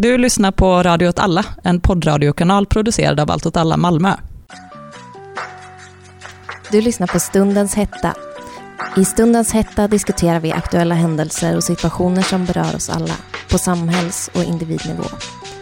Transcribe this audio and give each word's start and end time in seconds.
Du 0.00 0.18
lyssnar 0.18 0.52
på 0.52 0.82
Radio 0.82 1.08
åt 1.08 1.18
alla, 1.18 1.44
en 1.64 1.80
poddradiokanal 1.80 2.66
producerad 2.66 3.20
av 3.20 3.30
Allt 3.30 3.46
åt 3.46 3.56
alla 3.56 3.76
Malmö. 3.76 4.14
Du 6.72 6.80
lyssnar 6.80 7.06
på 7.06 7.20
Stundens 7.20 7.74
hetta. 7.74 8.14
I 8.96 9.04
Stundens 9.04 9.52
hetta 9.52 9.88
diskuterar 9.88 10.40
vi 10.40 10.52
aktuella 10.52 10.94
händelser 10.94 11.56
och 11.56 11.64
situationer 11.64 12.22
som 12.22 12.44
berör 12.44 12.76
oss 12.76 12.90
alla, 12.90 13.14
på 13.50 13.58
samhälls 13.58 14.30
och 14.34 14.44
individnivå. 14.44 15.04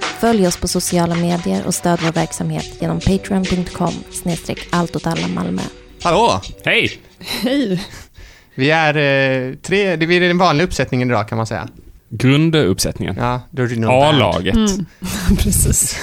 Följ 0.01 0.47
oss 0.47 0.57
på 0.57 0.69
sociala 0.69 1.15
medier 1.15 1.67
och 1.67 1.75
stöd 1.75 1.99
vår 2.03 2.13
verksamhet 2.13 2.77
genom 2.81 3.01
patreon.com 3.01 3.95
snedstreck 4.13 4.69
Malmö. 5.35 5.63
Hallå! 6.03 6.41
Hej! 6.65 7.01
Hej! 7.19 7.85
Vi 8.55 8.71
är 8.71 8.97
eh, 8.97 9.55
tre, 9.55 9.97
det 9.97 10.07
blir 10.07 10.21
den 10.21 10.39
vanliga 10.39 10.67
uppsättningen 10.67 11.11
idag 11.11 11.29
kan 11.29 11.37
man 11.37 11.47
säga. 11.47 11.69
Grunduppsättningen. 12.09 13.17
Ja, 13.19 13.41
the 13.57 13.63
original 13.63 13.89
band. 14.01 14.23
A-laget. 14.23 14.55
Mm. 14.57 14.87
Precis. 15.39 15.97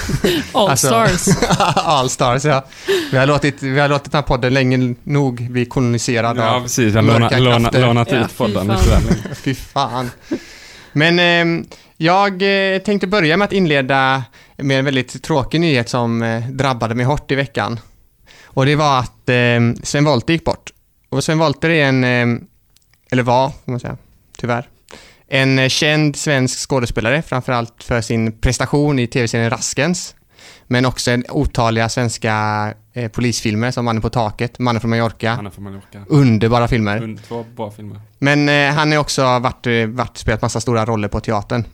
All 0.52 0.70
Alltså- 0.70 0.86
stars. 0.86 1.28
All 1.76 2.10
stars, 2.10 2.44
ja. 2.44 2.64
Vi 3.12 3.18
har, 3.18 3.26
låtit, 3.26 3.62
vi 3.62 3.78
har 3.80 3.88
låtit 3.88 4.12
den 4.12 4.18
här 4.18 4.22
podden 4.22 4.54
länge 4.54 4.94
nog 5.04 5.50
bli 5.50 5.64
koloniserad 5.66 6.36
Ja, 6.38 6.54
av 6.54 6.60
precis. 6.62 6.94
Jag 6.94 7.02
har 7.02 7.18
mörka 7.20 7.38
lånat, 7.38 7.42
lånat, 7.42 7.62
krafter. 7.72 7.86
lånat 7.86 8.08
Ja, 8.12 8.18
ut 8.24 8.30
fy 8.30 8.36
podden 8.36 8.66
fan. 8.66 8.76
lite 8.76 8.90
väl. 8.90 9.34
Fy 9.34 9.54
fan. 9.54 10.10
Men 10.92 11.18
eh, 11.58 11.64
jag 11.96 12.42
tänkte 12.84 13.06
börja 13.06 13.36
med 13.36 13.44
att 13.46 13.52
inleda 13.52 14.24
med 14.56 14.78
en 14.78 14.84
väldigt 14.84 15.22
tråkig 15.22 15.60
nyhet 15.60 15.88
som 15.88 16.22
eh, 16.22 16.46
drabbade 16.48 16.94
mig 16.94 17.06
hårt 17.06 17.30
i 17.30 17.34
veckan. 17.34 17.80
Och 18.44 18.66
det 18.66 18.76
var 18.76 18.98
att 18.98 19.28
eh, 19.28 19.82
Sven 19.82 20.04
Wollter 20.04 20.32
gick 20.32 20.44
bort. 20.44 20.70
Och 21.08 21.24
Sven 21.24 21.38
Wollter 21.38 21.70
är 21.70 21.84
en, 21.88 22.04
eh, 22.04 22.40
eller 23.10 23.22
var, 23.22 23.48
får 23.48 23.70
man 23.70 23.80
säga, 23.80 23.96
tyvärr, 24.38 24.68
en 25.34 25.70
känd 25.70 26.16
svensk 26.16 26.58
skådespelare, 26.58 27.22
framförallt 27.22 27.82
för 27.82 28.00
sin 28.00 28.38
prestation 28.40 28.98
i 28.98 29.06
tv-serien 29.06 29.50
Raskens. 29.50 30.14
Men 30.66 30.86
också 30.86 31.10
en 31.10 31.24
otaliga 31.28 31.88
svenska 31.88 32.34
eh, 32.92 33.08
polisfilmer 33.10 33.70
som 33.70 33.84
Mannen 33.84 34.02
på 34.02 34.10
taket, 34.10 34.58
Mannen 34.58 34.80
från 34.80 34.90
Mallorca. 34.90 35.30
Hanna 35.30 35.50
från 35.50 35.64
Mallorca. 35.64 36.04
Underbara 36.08 36.68
filmer. 36.68 37.02
Und- 37.02 37.18
Två 37.28 37.44
bra 37.56 37.70
filmer. 37.70 38.00
Men 38.18 38.48
eh, 38.48 38.74
han 38.74 38.92
har 38.92 38.98
också 38.98 39.22
varit, 39.38 39.66
eh, 39.66 39.86
varit, 39.86 40.16
spelat 40.16 40.42
massa 40.42 40.60
stora 40.60 40.84
roller 40.84 41.08
på 41.08 41.20
teatern. 41.20 41.64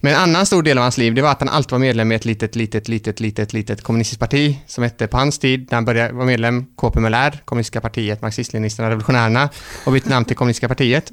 Men 0.00 0.12
en 0.14 0.20
annan 0.20 0.46
stor 0.46 0.62
del 0.62 0.78
av 0.78 0.82
hans 0.82 0.98
liv, 0.98 1.14
det 1.14 1.22
var 1.22 1.30
att 1.30 1.40
han 1.40 1.48
alltid 1.48 1.72
var 1.72 1.78
medlem 1.78 2.12
i 2.12 2.14
ett 2.14 2.24
litet, 2.24 2.56
litet, 2.56 2.88
litet, 2.88 3.20
litet, 3.20 3.52
litet 3.52 3.82
kommunistiskt 3.82 4.20
parti 4.20 4.58
som 4.66 4.84
hette 4.84 5.06
på 5.06 5.16
hans 5.16 5.38
tid, 5.38 5.68
när 5.70 5.76
han 5.76 5.84
började 5.84 6.12
vara 6.12 6.26
medlem, 6.26 6.66
KPMLR, 6.76 7.40
Kommunistiska 7.44 7.80
partiet, 7.80 8.20
Marxist-Leninisterna, 8.22 8.88
Revolutionärerna 8.90 9.48
och 9.86 9.92
bytte 9.92 10.10
namn 10.10 10.24
till 10.24 10.36
Kommunistiska 10.36 10.68
partiet. 10.68 11.12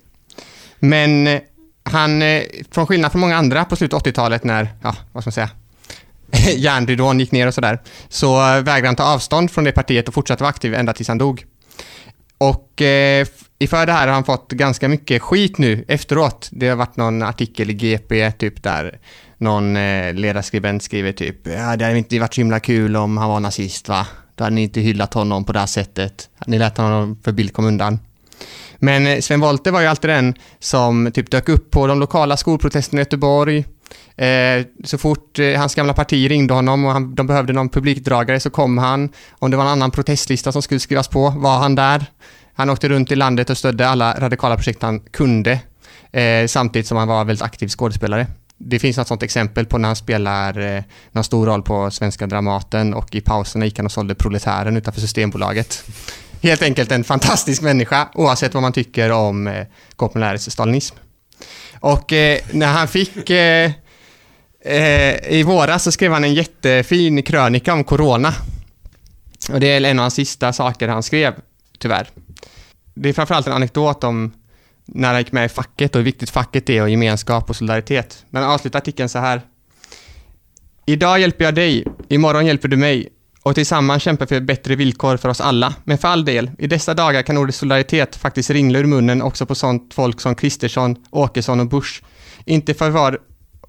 Men 0.80 1.28
eh, 1.28 1.40
han, 1.92 2.22
eh, 2.22 2.44
från 2.72 2.88
skillnad 2.88 3.12
från 3.12 3.22
många 3.22 3.38
andra 3.38 3.66
på 3.66 3.76
slutet 3.76 3.94
av 3.94 4.02
80-talet 4.02 4.44
när, 4.44 4.70
ja, 4.82 4.96
vad 5.12 5.24
ska 5.24 5.28
man 5.28 5.34
säga, 5.34 5.50
järnridån 6.56 7.20
gick 7.20 7.32
ner 7.32 7.48
och 7.48 7.54
sådär, 7.54 7.80
så 8.10 8.56
eh, 8.56 8.62
vägrade 8.62 8.88
han 8.88 8.96
ta 8.96 9.04
avstånd 9.04 9.52
från 9.52 9.64
det 9.64 9.72
partiet 9.72 10.08
och 10.08 10.14
fortsatte 10.14 10.44
vara 10.44 10.50
aktiv 10.50 10.74
ända 10.74 10.94
tills 10.94 11.08
han 11.08 11.18
dog. 11.18 11.46
Och 12.38 12.82
eh, 12.82 13.28
inför 13.60 13.86
det 13.86 13.92
här 13.92 14.08
har 14.08 14.14
han 14.14 14.24
fått 14.24 14.52
ganska 14.52 14.88
mycket 14.88 15.22
skit 15.22 15.58
nu 15.58 15.86
efteråt. 15.88 16.50
Det 16.52 16.70
har 16.70 16.76
varit 16.76 16.98
någon 16.98 17.24
artikel 17.24 17.70
i 17.70 17.74
GP 17.74 18.32
typ 18.32 18.64
där 18.64 19.00
någon 19.38 19.78
eh, 19.78 20.14
ledarskribent 20.14 20.84
skriver 20.84 21.12
typ 21.12 21.48
ja, 21.48 21.76
det 21.76 21.86
hade 21.86 21.98
inte 21.98 22.20
varit 22.20 22.34
så 22.34 22.42
himla 22.42 22.60
kul 22.60 22.96
om 22.96 23.18
han 23.18 23.30
var 23.30 23.40
nazist 23.40 23.90
va? 23.90 24.08
Då 24.36 24.44
hade 24.44 24.56
ni 24.56 24.62
inte 24.62 24.82
hyllat 24.82 25.14
honom 25.14 25.46
på 25.46 25.54
det 25.54 25.60
här 25.60 25.66
sättet. 25.66 26.30
Ni 26.48 26.60
lät 26.60 26.78
honom 26.78 27.20
för 27.24 27.32
bild 27.32 27.54
kom 27.54 27.66
undan. 27.66 28.00
Men 28.80 29.08
eh, 29.08 29.20
Sven 29.20 29.40
Wollter 29.40 29.72
var 29.72 29.82
ju 29.82 29.88
alltid 29.88 30.10
den 30.10 30.34
som 30.60 31.12
typ 31.14 31.32
dök 31.32 31.50
upp 31.50 31.72
på 31.72 31.88
de 31.88 32.00
lokala 32.00 32.38
skolprotesterna 32.38 33.02
i 33.02 33.02
Göteborg. 33.02 33.66
Eh, 34.16 34.66
så 34.84 34.98
fort 34.98 35.40
eh, 35.40 35.60
hans 35.60 35.76
gamla 35.76 35.94
parti 35.94 36.30
ringde 36.30 36.54
honom 36.54 36.86
och 36.86 36.92
han, 36.92 37.16
de 37.16 37.28
behövde 37.28 37.54
någon 37.54 37.70
publikdragare 37.70 38.40
så 38.40 38.50
kom 38.50 38.78
han. 38.78 39.10
Om 39.32 39.52
det 39.52 39.58
var 39.58 39.64
en 39.64 39.70
annan 39.70 39.92
protestlista 39.92 40.52
som 40.52 40.62
skulle 40.62 40.80
skrivas 40.80 41.08
på 41.08 41.30
var 41.30 41.58
han 41.58 41.76
där. 41.76 42.06
Han 42.54 42.70
åkte 42.70 42.90
runt 42.90 43.12
i 43.12 43.16
landet 43.16 43.50
och 43.50 43.58
stödde 43.58 43.88
alla 43.88 44.20
radikala 44.20 44.56
projekt 44.56 44.82
han 44.82 45.00
kunde. 45.00 45.60
Eh, 46.12 46.48
samtidigt 46.48 46.88
som 46.88 46.98
han 46.98 47.08
var 47.08 47.26
väldigt 47.26 47.44
aktiv 47.44 47.68
skådespelare. 47.68 48.28
Det 48.58 48.80
finns 48.80 48.98
något 48.98 49.08
sånt 49.08 49.24
exempel 49.24 49.66
på 49.66 49.78
när 49.78 49.90
han 49.90 49.96
spelar 49.96 50.60
eh, 50.60 50.84
någon 51.12 51.24
stor 51.24 51.46
roll 51.46 51.64
på 51.64 51.92
Svenska 51.92 52.28
Dramaten 52.28 52.94
och 52.94 53.16
i 53.16 53.22
pauserna 53.22 53.66
gick 53.66 53.78
han 53.78 53.86
och 53.86 53.92
sålde 53.92 54.16
Proletären 54.16 54.78
utanför 54.78 55.02
Systembolaget. 55.02 55.84
Helt 56.42 56.62
enkelt 56.62 56.92
en 56.92 57.04
fantastisk 57.04 57.62
människa 57.62 58.10
oavsett 58.14 58.54
vad 58.54 58.64
man 58.64 58.74
tycker 58.74 59.12
om 59.12 59.48
eh, 59.48 59.66
Koppenläres 59.96 60.52
stalinism. 60.52 60.96
Och 61.80 62.14
eh, 62.14 62.40
när 62.52 62.68
han 62.68 62.88
fick 62.88 63.30
eh, 63.30 63.72
eh, 64.62 65.32
i 65.34 65.44
våras 65.44 65.84
så 65.84 65.92
skrev 65.92 66.12
han 66.12 66.24
en 66.24 66.34
jättefin 66.34 67.24
krönika 67.24 67.74
om 67.74 67.84
corona. 67.84 68.34
Och 69.52 69.60
det 69.60 69.68
är 69.68 69.82
en 69.82 70.00
av 70.00 70.04
hans 70.04 70.14
sista 70.14 70.54
saker 70.54 70.88
han 70.88 71.04
skrev, 71.04 71.34
tyvärr. 71.80 72.10
Det 72.94 73.10
är 73.10 73.14
framförallt 73.14 73.48
en 73.48 73.54
anekdot 73.54 74.04
om 74.04 74.34
när 74.86 75.08
han 75.08 75.18
gick 75.18 75.32
med 75.32 75.46
i 75.46 75.50
facket 75.50 75.96
och 75.96 76.00
hur 76.00 76.06
viktigt 76.06 76.30
facket 76.30 76.70
är 76.70 76.82
och 76.82 76.90
gemenskap 76.90 77.50
och 77.50 77.56
solidaritet. 77.56 78.26
Men 78.30 78.44
han 78.44 78.52
avslutar 78.52 78.80
artikeln 78.80 79.10
så 79.10 79.20
här. 79.20 79.42
Idag 80.86 81.20
hjälper 81.20 81.46
jag 81.46 81.56
dig, 81.56 81.86
imorgon 82.10 82.46
hjälper 82.46 82.68
du 82.68 82.78
mig 82.78 83.10
och 83.44 83.56
tillsammans 83.56 84.04
kämpar 84.04 84.26
vi 84.26 84.36
för 84.36 84.42
bättre 84.42 84.76
villkor 84.76 85.18
för 85.18 85.30
oss 85.30 85.42
alla. 85.42 85.74
Men 85.84 85.98
för 85.98 86.08
all 86.08 86.26
del, 86.26 86.52
i 86.58 86.68
dessa 86.68 86.94
dagar 86.94 87.22
kan 87.22 87.38
ordet 87.38 87.56
solidaritet 87.56 88.16
faktiskt 88.16 88.50
ringla 88.50 88.80
ur 88.80 88.86
munnen 88.86 89.22
också 89.22 89.46
på 89.46 89.56
sånt 89.56 89.94
folk 89.94 90.22
som 90.22 90.36
Kristersson, 90.36 90.96
Åkesson 91.10 91.60
och 91.60 91.68
Bush. 91.68 92.04
Inte 92.46 92.74
för 92.74 92.90
var 92.90 93.20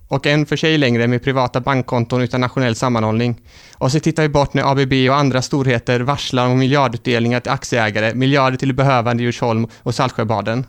och 0.09 0.27
en 0.27 0.47
för 0.47 0.57
sig 0.57 0.79
längre 0.79 1.07
med 1.07 1.23
privata 1.23 1.61
bankkonton 1.61 2.23
utan 2.23 2.41
nationell 2.41 2.75
sammanhållning. 2.75 3.41
Och 3.75 3.93
så 3.93 4.01
tittar 4.01 4.23
vi 4.23 4.29
bort 4.29 4.55
när 4.55 4.73
ABB 4.73 4.93
och 5.11 5.17
andra 5.17 5.43
storheter 5.43 6.01
varslar 6.01 6.47
om 6.47 6.59
miljardutdelningar 6.59 7.41
till 7.41 7.53
aktieägare, 7.53 8.15
miljarder 8.15 8.57
till 8.57 8.75
behövande 8.75 9.23
i 9.23 9.27
Djursholm 9.27 9.67
och 9.83 9.95
Saltsjöbaden. 9.95 10.67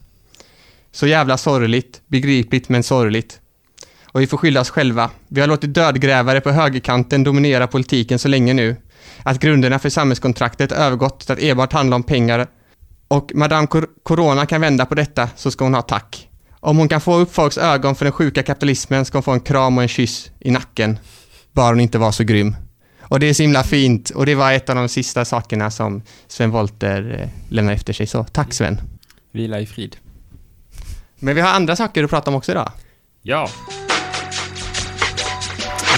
Så 0.91 1.07
jävla 1.07 1.37
sorgligt, 1.37 2.01
begripligt 2.07 2.69
men 2.69 2.83
sorgligt. 2.83 3.39
Och 4.11 4.21
vi 4.21 4.27
får 4.27 4.37
skylla 4.37 4.61
oss 4.61 4.69
själva. 4.69 5.09
Vi 5.27 5.41
har 5.41 5.47
låtit 5.47 5.73
dödgrävare 5.73 6.41
på 6.41 6.51
högerkanten 6.51 7.23
dominera 7.23 7.67
politiken 7.67 8.19
så 8.19 8.27
länge 8.27 8.53
nu. 8.53 8.75
Att 9.23 9.39
grunderna 9.39 9.79
för 9.79 9.89
samhällskontraktet 9.89 10.71
övergått 10.71 11.19
till 11.19 11.31
att 11.33 11.39
enbart 11.39 11.73
handla 11.73 11.95
om 11.95 12.03
pengar. 12.03 12.47
Och 13.07 13.31
Madame 13.35 13.67
Cor- 13.67 13.87
Corona 14.03 14.45
kan 14.45 14.61
vända 14.61 14.85
på 14.85 14.95
detta 14.95 15.29
så 15.35 15.51
ska 15.51 15.63
hon 15.65 15.73
ha 15.73 15.81
tack. 15.81 16.29
Om 16.59 16.77
hon 16.77 16.89
kan 16.89 17.01
få 17.01 17.15
upp 17.15 17.33
folks 17.33 17.57
ögon 17.57 17.95
för 17.95 18.05
den 18.05 18.11
sjuka 18.11 18.43
kapitalismen 18.43 19.05
ska 19.05 19.17
hon 19.17 19.23
få 19.23 19.31
en 19.31 19.39
kram 19.39 19.77
och 19.77 19.83
en 19.83 19.87
kyss 19.89 20.31
i 20.39 20.51
nacken. 20.51 20.99
Bara 21.51 21.67
hon 21.69 21.79
inte 21.79 21.97
var 21.97 22.11
så 22.11 22.23
grym. 22.23 22.55
Och 23.01 23.19
det 23.19 23.29
är 23.29 23.33
så 23.33 23.43
himla 23.43 23.63
fint 23.63 24.09
och 24.09 24.25
det 24.25 24.35
var 24.35 24.53
ett 24.53 24.69
av 24.69 24.75
de 24.75 24.89
sista 24.89 25.25
sakerna 25.25 25.71
som 25.71 26.01
Sven 26.27 26.51
Wollter 26.51 27.19
eh, 27.21 27.53
lämnade 27.53 27.75
efter 27.75 27.93
sig. 27.93 28.07
Så 28.07 28.23
tack 28.23 28.53
Sven. 28.53 28.81
Vila 29.31 29.59
i 29.59 29.65
frid. 29.65 29.97
Men 31.19 31.35
vi 31.35 31.41
har 31.41 31.49
andra 31.49 31.75
saker 31.75 32.03
att 32.03 32.09
prata 32.09 32.29
om 32.31 32.35
också 32.35 32.51
idag. 32.51 32.71
Ja. 33.21 33.49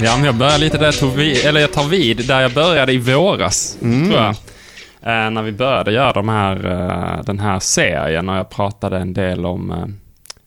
Ja, 0.00 0.16
men 0.16 0.24
jag 0.24 0.34
börjar 0.34 0.58
lite 0.58 0.78
där 0.78 0.84
jag 0.84 0.98
tog 0.98 1.12
vid, 1.12 1.44
eller 1.44 1.60
jag 1.60 1.72
tar 1.72 1.84
vid 1.88 2.26
där 2.26 2.40
jag 2.40 2.52
började 2.52 2.92
i 2.92 2.98
våras, 2.98 3.78
Mm. 3.82 4.10
tror 4.10 4.22
jag. 4.22 4.30
Eh, 5.02 5.30
när 5.30 5.42
vi 5.42 5.52
började 5.52 5.92
göra 5.92 6.12
de 6.12 6.28
här, 6.28 6.66
eh, 7.16 7.24
den 7.24 7.38
här 7.38 7.58
serien 7.58 8.28
och 8.28 8.36
jag 8.36 8.50
pratade 8.50 8.98
en 8.98 9.12
del 9.14 9.46
om 9.46 9.70
eh, 9.70 9.84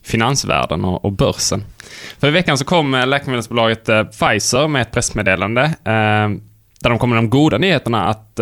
finansvärlden 0.04 0.86
och, 0.86 1.06
och 1.06 1.12
börsen. 1.12 1.64
För 2.20 2.28
i 2.28 2.32
veckan 2.32 2.58
så 2.58 2.66
kom 2.66 2.94
eh, 2.94 3.08
läkemedelsbolaget 3.08 3.90
eh, 3.90 4.04
Pfizer 4.04 4.68
med 4.68 4.82
ett 4.82 4.92
pressmeddelande 4.92 5.62
eh, 5.64 6.30
där 6.82 6.90
de 6.90 7.00
kom 7.00 7.10
med 7.10 7.18
de 7.18 7.30
goda 7.30 7.58
nyheterna 7.58 8.06
att 8.08 8.40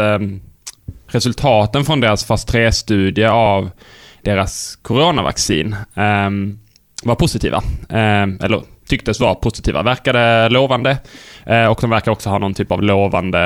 resultaten 1.07 1.85
från 1.85 1.99
deras 1.99 2.25
fas 2.25 2.47
3-studie 2.47 3.25
av 3.25 3.69
deras 4.21 4.75
coronavaccin 4.81 5.75
eh, 5.95 6.29
var 7.05 7.15
positiva. 7.15 7.57
Eh, 7.89 8.23
eller 8.23 8.61
tycktes 8.87 9.19
vara 9.19 9.35
positiva. 9.35 9.83
Verkade 9.83 10.49
lovande. 10.49 10.97
Eh, 11.45 11.65
och 11.65 11.77
de 11.81 11.89
verkar 11.89 12.11
också 12.11 12.29
ha 12.29 12.37
någon 12.37 12.53
typ 12.53 12.71
av 12.71 12.83
lovande 12.83 13.39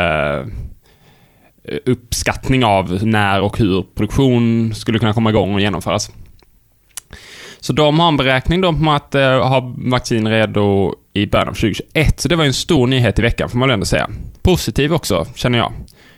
eh, 1.64 1.78
uppskattning 1.86 2.66
av 2.66 3.06
när 3.06 3.42
och 3.42 3.58
hur 3.58 3.86
produktion 3.96 4.74
skulle 4.76 5.00
kunna 5.00 5.14
komma 5.14 5.30
igång 5.30 5.54
och 5.54 5.62
genomföras. 5.62 6.12
Så 7.60 7.74
de 7.74 8.00
har 8.00 8.08
en 8.08 8.18
beräkning 8.18 8.62
då 8.62 8.74
på 8.74 8.92
att 8.92 9.16
eh, 9.16 9.48
ha 9.48 9.74
vaccin 9.78 10.28
redo 10.28 10.96
i 11.14 11.26
början 11.26 11.48
av 11.48 11.54
2021. 11.54 12.20
Så 12.20 12.28
det 12.28 12.36
var 12.36 12.44
ju 12.44 12.48
en 12.48 12.54
stor 12.54 12.88
nyhet 12.88 13.20
i 13.20 13.22
veckan 13.22 13.50
får 13.50 13.58
man 13.58 13.68
väl 13.68 13.74
ändå 13.74 13.86
säga. 13.86 14.10
Positiv 14.42 14.94
också, 14.94 15.28
känner 15.36 15.58
jag. 15.58 15.74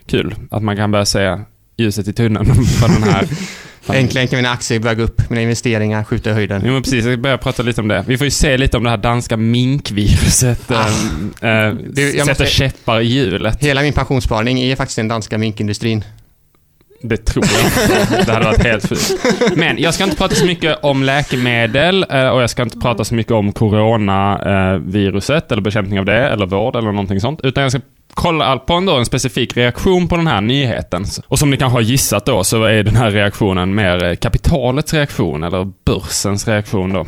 Kul 0.06 0.36
att 0.52 0.64
man 0.64 0.76
kan 0.76 0.92
börja 0.92 1.06
se 1.06 1.40
ljuset 1.78 2.08
i 2.08 2.14
tunneln 2.14 2.46
för 2.66 2.88
den 2.88 3.04
här 3.04 3.28
Äntligen 3.96 4.28
kan 4.28 4.38
mina 4.38 4.50
aktier 4.52 4.80
börja 4.80 4.96
gå 4.96 5.04
upp, 5.04 5.30
mina 5.30 5.42
investeringar 5.42 6.04
skjuta 6.04 6.30
i 6.30 6.34
höjden. 6.34 6.62
Jo 6.66 6.74
men 6.74 6.82
precis, 6.84 7.06
jag 7.06 7.22
börjar 7.22 7.38
prata 7.38 7.64
lite 7.64 7.82
om 7.82 7.88
det. 7.88 8.04
Vi 8.08 8.18
får 8.18 8.26
ju 8.26 8.32
se 8.32 8.58
lite 8.58 8.78
om 8.78 8.84
det 8.84 8.90
här 8.90 8.98
danska 8.98 9.38
minkviruset. 9.38 10.72
Ah. 10.72 10.88
äh, 11.48 11.74
Du, 11.74 12.12
sätter 12.12 12.26
måste- 12.26 12.46
käppar 12.46 13.00
i 13.02 13.06
hjulet. 13.06 13.64
Hela 13.64 13.82
min 13.82 13.94
pensionssparning 13.94 14.60
är 14.62 14.76
faktiskt 14.76 14.96
den 14.96 15.08
danska 15.08 15.38
minkindustrin. 15.38 16.04
Det 17.02 17.18
tror 17.18 17.46
jag 17.46 17.66
inte. 17.66 18.24
Det 18.26 18.32
hade 18.34 18.46
varit 18.46 18.64
helt 18.64 18.88
fult. 18.88 19.20
Men 19.56 19.78
jag 19.78 19.94
ska 19.94 20.04
inte 20.04 20.16
prata 20.16 20.36
så 20.36 20.46
mycket 20.46 20.78
om 20.82 21.04
läkemedel 21.04 22.06
eh, 22.10 22.28
och 22.28 22.42
jag 22.42 22.50
ska 22.50 22.64
inte 22.64 22.80
prata 22.80 23.06
så 23.06 23.16
mycket 23.16 23.32
om 23.34 23.52
coronaviruset 23.52 25.52
eller 25.52 25.62
bekämpning 25.62 26.00
av 26.00 26.06
det 26.06 26.30
eller 26.30 26.46
vård 26.46 26.76
eller 26.76 26.92
någonting 26.92 27.22
sånt. 27.22 27.40
Utan 27.44 27.64
jag 27.64 27.72
ska 27.72 27.82
kolla 28.20 28.58
på 28.58 28.74
en, 28.74 28.86
då, 28.86 28.98
en 28.98 29.06
specifik 29.06 29.58
reaktion 29.58 30.08
på 30.08 30.16
den 30.16 30.28
här 30.28 30.42
nyheten. 30.42 31.06
Och 31.28 31.40
som 31.40 31.50
ni 31.50 31.58
kanske 31.58 31.76
har 31.76 31.82
gissat 31.82 32.26
då 32.26 32.44
så 32.44 32.64
är 32.64 32.84
den 32.84 32.96
här 32.96 33.12
reaktionen 33.12 33.76
mer 33.76 34.04
eh, 34.04 34.16
kapitalets 34.16 34.94
reaktion 34.94 35.44
eller 35.44 35.72
börsens 35.86 36.48
reaktion 36.48 36.94
då. 36.94 37.06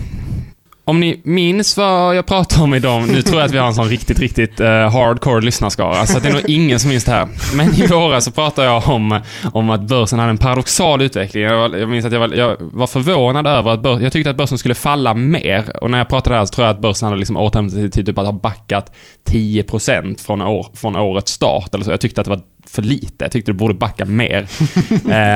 Om 0.86 1.00
ni 1.00 1.22
minns 1.24 1.78
vad 1.78 2.16
jag 2.16 2.25
pratade 2.25 2.63
om 2.63 2.74
idag, 2.74 3.07
nu 3.07 3.22
tror 3.22 3.39
jag 3.39 3.45
att 3.45 3.54
vi 3.54 3.57
har 3.57 3.68
en 3.68 3.74
sån 3.74 3.89
riktigt, 3.89 4.19
riktigt 4.19 4.62
uh, 4.62 4.68
hardcore 4.68 5.42
lyssnarskara, 5.42 6.06
så 6.06 6.19
det 6.19 6.30
är 6.30 6.33
nog 6.33 6.50
ingen 6.50 6.80
som 6.80 6.89
minns 6.89 7.04
det 7.04 7.12
här. 7.12 7.28
Men 7.56 7.74
i 7.74 7.88
våras 7.88 8.25
så 8.25 8.31
pratade 8.31 8.68
jag 8.68 8.89
om, 8.89 9.19
om 9.54 9.69
att 9.69 9.81
börsen 9.81 10.19
hade 10.19 10.30
en 10.30 10.38
paradoxal 10.38 11.01
utveckling. 11.01 11.44
Jag, 11.44 11.80
jag 11.80 11.89
minns 11.89 12.06
att 12.06 12.12
jag 12.12 12.19
var, 12.19 12.33
jag 12.33 12.57
var 12.60 12.88
förvånad 12.88 13.48
över 13.48 13.72
att 13.72 13.81
börsen, 13.81 14.04
jag 14.04 14.13
tyckte 14.13 14.30
att 14.30 14.38
börsen 14.38 14.57
skulle 14.57 14.75
falla 14.75 15.13
mer. 15.13 15.83
Och 15.83 15.92
när 15.92 15.98
jag 15.98 16.10
pratade 16.10 16.36
här 16.36 16.45
så 16.45 16.54
tror 16.54 16.68
jag 16.68 16.75
att 16.75 16.81
börsen 16.81 17.06
hade 17.06 17.19
liksom 17.19 17.38
återhämtat 17.38 17.74
sig 17.74 17.92
till 17.92 18.06
typ 18.06 18.18
att 18.18 18.25
ha 18.25 18.34
backat 18.34 18.95
10% 19.25 20.25
från, 20.25 20.42
år, 20.42 20.68
från 20.74 20.95
årets 20.95 21.31
start 21.31 21.75
eller 21.75 21.86
så. 21.86 21.92
Jag 21.92 22.01
tyckte 22.01 22.22
att 22.22 22.25
det 22.25 22.31
var 22.31 22.42
för 22.68 22.81
lite. 22.81 23.25
Jag 23.25 23.31
tyckte 23.31 23.51
det 23.51 23.57
borde 23.57 23.74
backa 23.74 24.06
mer. 24.06 24.48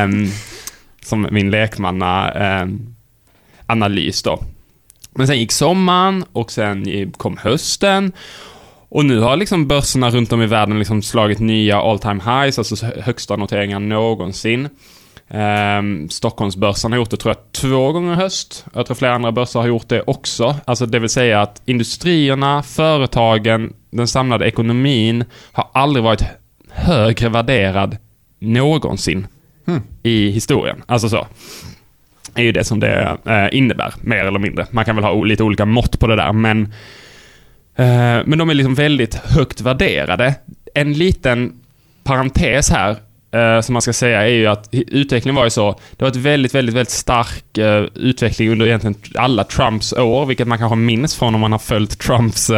um, 0.03 0.31
som 1.05 1.27
min 1.31 1.51
lekmanna 1.51 2.31
um, 2.61 2.95
analys 3.67 4.23
då. 4.23 4.39
Men 5.15 5.27
sen 5.27 5.39
gick 5.39 5.51
sommaren 5.51 6.25
och 6.31 6.51
sen 6.51 7.11
kom 7.17 7.37
hösten. 7.37 8.11
Och 8.89 9.05
nu 9.05 9.19
har 9.19 9.37
liksom 9.37 9.67
börserna 9.67 10.09
runt 10.09 10.33
om 10.33 10.41
i 10.41 10.45
världen 10.45 10.79
liksom 10.79 11.01
slagit 11.01 11.39
nya 11.39 11.81
all 11.81 11.99
time 11.99 12.21
highs, 12.25 12.57
alltså 12.57 12.85
högsta 12.85 13.35
noteringar 13.35 13.79
någonsin. 13.79 14.69
Um, 15.27 16.09
Stockholmsbörsen 16.09 16.91
har 16.91 16.99
gjort 16.99 17.09
det 17.09 17.17
tror 17.17 17.35
jag 17.35 17.51
två 17.51 17.91
gånger 17.91 18.13
i 18.13 18.15
höst. 18.15 18.65
Jag 18.73 18.85
tror 18.85 18.95
flera 18.95 19.15
andra 19.15 19.31
börser 19.31 19.59
har 19.59 19.67
gjort 19.67 19.89
det 19.89 20.03
också. 20.07 20.55
Alltså 20.65 20.85
det 20.85 20.99
vill 20.99 21.09
säga 21.09 21.41
att 21.41 21.61
industrierna, 21.65 22.63
företagen, 22.63 23.73
den 23.89 24.07
samlade 24.07 24.45
ekonomin 24.45 25.25
har 25.51 25.69
aldrig 25.73 26.03
varit 26.03 26.23
högre 26.69 27.29
värderad 27.29 27.97
någonsin 28.39 29.27
hmm. 29.65 29.81
i 30.03 30.29
historien. 30.29 30.83
Alltså 30.85 31.09
så 31.09 31.27
är 32.35 32.43
ju 32.43 32.51
det 32.51 32.63
som 32.63 32.79
det 32.79 33.17
eh, 33.25 33.57
innebär, 33.57 33.93
mer 34.01 34.25
eller 34.25 34.39
mindre. 34.39 34.65
Man 34.71 34.85
kan 34.85 34.95
väl 34.95 35.05
ha 35.05 35.23
lite 35.23 35.43
olika 35.43 35.65
mått 35.65 35.99
på 35.99 36.07
det 36.07 36.15
där, 36.15 36.33
men, 36.33 36.61
eh, 37.75 38.19
men 38.25 38.37
de 38.37 38.49
är 38.49 38.53
liksom 38.53 38.75
väldigt 38.75 39.15
högt 39.15 39.61
värderade. 39.61 40.35
En 40.73 40.93
liten 40.93 41.53
parentes 42.03 42.71
här, 42.71 42.95
eh, 43.31 43.61
som 43.61 43.73
man 43.73 43.81
ska 43.81 43.93
säga, 43.93 44.21
är 44.21 44.27
ju 44.27 44.47
att 44.47 44.69
utvecklingen 44.71 45.35
var 45.35 45.43
ju 45.43 45.49
så, 45.49 45.79
det 45.97 46.03
var 46.03 46.09
ett 46.09 46.15
väldigt, 46.15 46.55
väldigt, 46.55 46.75
väldigt 46.75 46.89
stark 46.89 47.57
utveckling 47.95 48.49
under 48.49 48.65
egentligen 48.65 48.95
alla 49.15 49.43
Trumps 49.43 49.93
år, 49.93 50.25
vilket 50.25 50.47
man 50.47 50.57
kanske 50.57 50.75
minns 50.75 51.15
från 51.15 51.35
om 51.35 51.41
man 51.41 51.51
har 51.51 51.59
följt 51.59 51.99
Trumps 51.99 52.49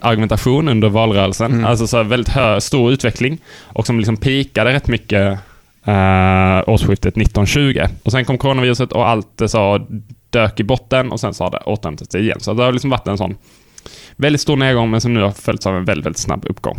argumentation 0.00 0.68
under 0.68 0.88
valrörelsen. 0.88 1.52
Mm. 1.52 1.64
Alltså 1.64 1.86
så 1.86 2.02
väldigt 2.02 2.34
hö, 2.34 2.60
stor 2.60 2.92
utveckling 2.92 3.38
och 3.62 3.86
som 3.86 3.98
liksom 3.98 4.16
pikade 4.16 4.72
rätt 4.72 4.88
mycket 4.88 5.38
eh, 5.86 6.68
årsskiftet 6.68 7.16
1920. 7.16 7.82
Och 8.02 8.12
sen 8.12 8.24
kom 8.24 8.38
coronaviruset 8.38 8.92
och 8.92 9.08
allt 9.08 9.38
det 9.38 9.48
så 9.48 9.86
dök 10.30 10.60
i 10.60 10.64
botten 10.64 11.12
och 11.12 11.20
sen 11.20 11.34
så 11.34 11.44
har 11.44 11.50
det 11.50 11.58
återhämtat 11.66 12.12
sig 12.12 12.20
igen. 12.20 12.40
Så 12.40 12.54
det 12.54 12.62
har 12.62 12.72
liksom 12.72 12.90
varit 12.90 13.08
en 13.08 13.18
sån 13.18 13.36
väldigt 14.16 14.40
stor 14.40 14.56
nedgång 14.56 14.90
men 14.90 15.00
som 15.00 15.14
nu 15.14 15.22
har 15.22 15.30
följts 15.30 15.66
av 15.66 15.76
en 15.76 15.84
väldigt, 15.84 16.06
väldigt 16.06 16.18
snabb 16.18 16.44
uppgång. 16.48 16.76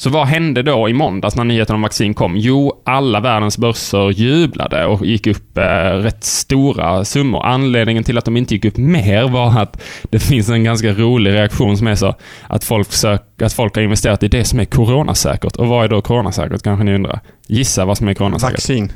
Så 0.00 0.10
vad 0.10 0.26
hände 0.26 0.62
då 0.62 0.88
i 0.88 0.92
måndags 0.92 1.36
när 1.36 1.44
nyheten 1.44 1.74
om 1.74 1.82
vaccin 1.82 2.14
kom? 2.14 2.36
Jo, 2.36 2.82
alla 2.84 3.20
världens 3.20 3.58
börser 3.58 4.10
jublade 4.10 4.86
och 4.86 5.06
gick 5.06 5.26
upp 5.26 5.58
eh, 5.58 5.62
rätt 5.92 6.24
stora 6.24 7.04
summor. 7.04 7.46
Anledningen 7.46 8.04
till 8.04 8.18
att 8.18 8.24
de 8.24 8.36
inte 8.36 8.54
gick 8.54 8.64
upp 8.64 8.76
mer 8.76 9.28
var 9.28 9.60
att 9.60 9.82
det 10.10 10.18
finns 10.18 10.48
en 10.48 10.64
ganska 10.64 10.92
rolig 10.92 11.32
reaktion 11.32 11.76
som 11.76 11.86
är 11.86 11.94
så 11.94 12.14
att 12.46 12.64
folk, 12.64 12.92
sök, 12.92 13.42
att 13.42 13.52
folk 13.52 13.74
har 13.74 13.82
investerat 13.82 14.22
i 14.22 14.28
det 14.28 14.44
som 14.44 14.60
är 14.60 14.64
coronasäkert. 14.64 15.56
Och 15.56 15.68
vad 15.68 15.84
är 15.84 15.88
då 15.88 16.00
coronasäkert 16.02 16.62
kanske 16.62 16.84
ni 16.84 16.94
undrar? 16.94 17.20
Gissa 17.46 17.84
vad 17.84 17.98
som 17.98 18.08
är 18.08 18.14
coronasäkert? 18.14 18.54
Vaccin? 18.54 18.92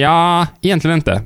Ja, 0.00 0.46
egentligen 0.60 0.96
inte. 0.96 1.22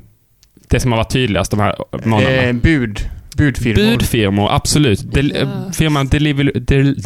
Det 0.69 0.81
som 0.81 0.93
har 0.93 0.97
varit 0.97 1.13
tydligast 1.13 1.51
de 1.51 1.61
här 1.61 1.77
månaderna. 2.05 2.43
Eh, 2.43 2.53
bud. 2.53 3.01
Budfirmor. 3.37 3.91
Budfirmor, 3.91 4.53
absolut. 4.53 5.13
Del 5.13 5.33
yes. 5.33 5.77
Firman 5.77 6.09
Deliver 6.09 6.53
Del 6.55 6.97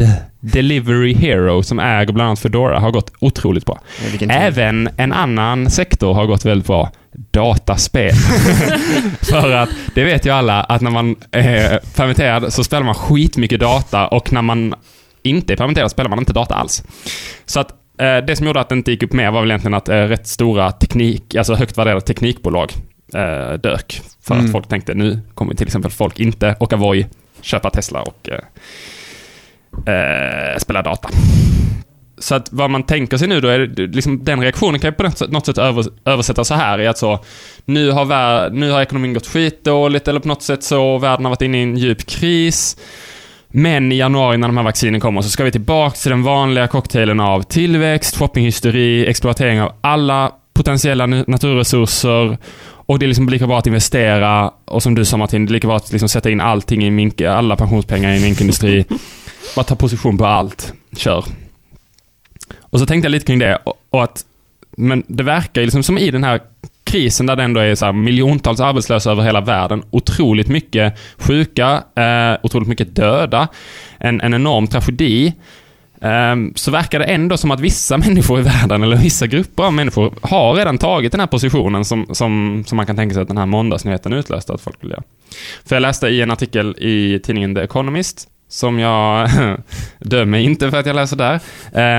Delivery 0.41 1.15
Hero 1.15 1.62
som 1.62 1.79
äger 1.79 2.12
bland 2.12 2.27
annat 2.27 2.38
Foodora 2.38 2.79
har 2.79 2.91
gått 2.91 3.12
otroligt 3.19 3.67
bra. 3.67 3.81
Även 4.29 4.88
en 4.97 5.12
annan 5.12 5.71
sektor 5.71 6.15
har 6.15 6.27
gått 6.27 6.44
väldigt 6.44 6.67
bra. 6.67 6.91
Dataspel. 7.31 8.12
För 9.21 9.53
att, 9.53 9.69
det 9.94 10.05
vet 10.05 10.27
ju 10.27 10.31
alla, 10.31 10.62
att 10.62 10.81
när 10.81 10.91
man 10.91 11.17
är 11.31 11.81
permitterad 11.97 12.53
så 12.53 12.65
spelar 12.65 12.83
man 12.83 12.94
skitmycket 12.94 13.61
data 13.61 14.06
och 14.06 14.33
när 14.33 14.43
man 14.43 14.75
inte 15.23 15.53
är 15.53 15.56
permitterad 15.56 15.91
spelar 15.91 16.11
man 16.11 16.19
inte 16.19 16.33
data 16.33 16.55
alls. 16.55 16.85
Så 17.47 17.61
att 17.61 17.71
eh, 18.00 18.17
det 18.26 18.37
som 18.37 18.47
gjorde 18.47 18.61
att 18.61 18.69
det 18.69 18.75
inte 18.75 18.91
gick 18.91 19.03
upp 19.03 19.12
mer 19.12 19.31
var 19.31 19.41
väl 19.41 19.50
egentligen 19.50 19.75
att 19.75 19.88
eh, 19.88 19.94
rätt 19.94 20.26
stora 20.26 20.73
teknik, 20.73 21.35
alltså 21.35 21.55
högt 21.55 21.79
värderade 21.79 22.00
teknikbolag 22.00 22.73
eh, 23.15 23.53
dök. 23.53 24.03
För 24.23 24.35
mm. 24.35 24.47
att 24.47 24.53
folk 24.53 24.69
tänkte 24.69 24.95
nu 24.95 25.21
kommer 25.35 25.55
till 25.55 25.67
exempel 25.67 25.91
folk 25.91 26.21
inte 26.21 26.57
åka 26.61 26.77
Voi, 26.77 27.07
köpa 27.41 27.71
Tesla 27.71 28.03
och 28.03 28.29
eh, 28.29 28.41
eh, 29.95 30.59
spela 30.59 30.83
data. 30.83 31.09
Så 32.19 32.35
att 32.35 32.53
vad 32.53 32.71
man 32.71 32.83
tänker 32.83 33.17
sig 33.17 33.29
nu 33.29 33.41
då 33.41 33.49
är 33.49 33.89
liksom 33.89 34.25
den 34.25 34.41
reaktionen 34.41 34.81
kan 34.81 34.91
ju 34.91 34.95
på 34.95 35.03
något 35.29 35.47
sätt 35.47 35.59
över, 35.59 35.85
översättas 36.05 36.49
så 36.49 36.55
här 36.55 36.81
i 36.81 36.87
att 36.87 36.99
så 36.99 37.19
nu 37.65 37.91
har, 37.91 38.05
vär, 38.05 38.51
nu 38.51 38.71
har 38.71 38.83
ekonomin 38.83 39.15
gått 39.15 39.27
skitdåligt 39.27 40.09
eller 40.09 40.21
på 40.21 40.29
något 40.29 40.43
sätt 40.43 40.62
så 40.62 40.99
världen 40.99 41.25
har 41.25 41.31
varit 41.31 41.43
inne 41.43 41.59
i 41.59 41.62
en 41.62 41.77
djup 41.77 42.07
kris. 42.07 42.77
Men 43.49 43.93
i 43.93 43.97
januari 43.97 44.37
när 44.37 44.49
de 44.49 44.57
här 44.57 44.65
vaccinen 44.65 45.01
kommer 45.01 45.23
så 45.23 45.29
ska 45.31 45.45
vi 45.45 45.51
tillbaka 45.51 45.97
till 45.97 46.11
den 46.11 46.23
vanliga 46.23 46.69
cocktailen 46.69 47.21
av 47.21 47.43
tillväxt, 47.43 48.17
shoppinghysteri, 48.17 49.07
exploatering 49.07 49.62
av 49.62 49.73
alla 49.81 50.33
potentiella 50.53 51.07
naturresurser 51.07 52.39
och 52.90 52.98
det 52.98 53.06
är 53.06 53.08
liksom 53.08 53.28
lika 53.28 53.46
bra 53.46 53.58
att 53.58 53.66
investera 53.66 54.50
och 54.64 54.82
som 54.82 54.94
du 54.94 55.04
sa 55.04 55.16
Martin, 55.16 55.46
det 55.46 55.50
är 55.50 55.52
lika 55.52 55.66
bra 55.66 55.76
att 55.76 55.92
liksom 55.92 56.08
sätta 56.08 56.31
in 56.31 56.40
allting 56.40 56.84
i 56.84 56.90
mink, 56.90 57.20
alla 57.20 57.56
pensionspengar 57.56 58.14
i 58.14 58.20
minkindustri. 58.20 58.84
Bara 59.56 59.64
ta 59.64 59.76
position 59.76 60.19
på 60.19 60.26
allt. 60.26 60.72
Kör. 60.96 61.25
Och 62.60 62.81
så 62.81 62.87
tänkte 62.87 63.06
jag 63.06 63.10
lite 63.10 63.26
kring 63.26 63.38
det 63.38 63.58
och, 63.90 64.04
att, 64.04 64.25
men 64.76 65.02
det 65.06 65.22
verkar 65.22 65.60
ju 65.60 65.66
liksom 65.66 65.82
som 65.82 65.98
i 65.98 66.10
den 66.10 66.25
här 66.25 66.40
krisen 66.84 67.26
där 67.26 67.37
det 67.37 67.42
ändå 67.42 67.60
är 67.60 67.75
så 67.75 67.92
miljontals 67.92 68.60
arbetslösa 68.60 69.10
över 69.10 69.22
hela 69.22 69.40
världen, 69.40 69.82
otroligt 69.90 70.48
mycket 70.48 70.98
sjuka, 71.16 71.82
eh, 71.96 72.38
otroligt 72.42 72.69
mycket 72.69 72.94
döda, 72.94 73.48
en, 73.98 74.20
en 74.20 74.34
enorm 74.34 74.66
tragedi. 74.66 75.32
Ehm, 76.00 76.52
så 76.54 76.71
verkar 76.71 76.99
det 76.99 77.04
ändå 77.04 77.37
som 77.37 77.50
att 77.50 77.61
vissa 77.61 77.99
människor 78.07 78.40
i 78.40 78.42
världen, 78.42 78.83
eller 78.83 78.97
vissa 78.97 79.26
grupper 79.26 79.62
av 79.62 79.73
människor, 79.73 80.14
har 80.23 80.54
redan 80.54 80.78
tagit 80.78 81.12
den 81.12 81.21
här 81.21 81.26
positionen 81.26 81.85
som, 81.85 82.07
som, 82.12 82.64
som 82.66 82.76
man 82.76 82.87
kan 82.87 82.97
tänka 82.97 83.14
sig 83.14 83.23
att 83.23 83.28
den 83.28 83.38
här 83.38 83.47
måndagsnyheten 83.47 84.12
utlöste 84.12 84.52
att 84.52 84.61
folk 84.61 84.85
vill 84.85 84.90
göra. 84.90 85.02
För 85.64 85.76
jag 85.76 85.80
läste 85.80 86.09
i 86.09 86.23
en 86.23 86.30
artikel 86.30 86.76
i 86.78 87.21
tidningen 87.25 87.54
The 87.54 87.61
Economist, 87.61 88.28
som 88.49 88.78
jag 88.78 89.28
dömer 89.99 90.38
inte 90.38 90.71
för 90.71 90.78
att 90.78 90.87
jag 90.87 90.97
läser 90.97 91.16
där. 91.16 91.35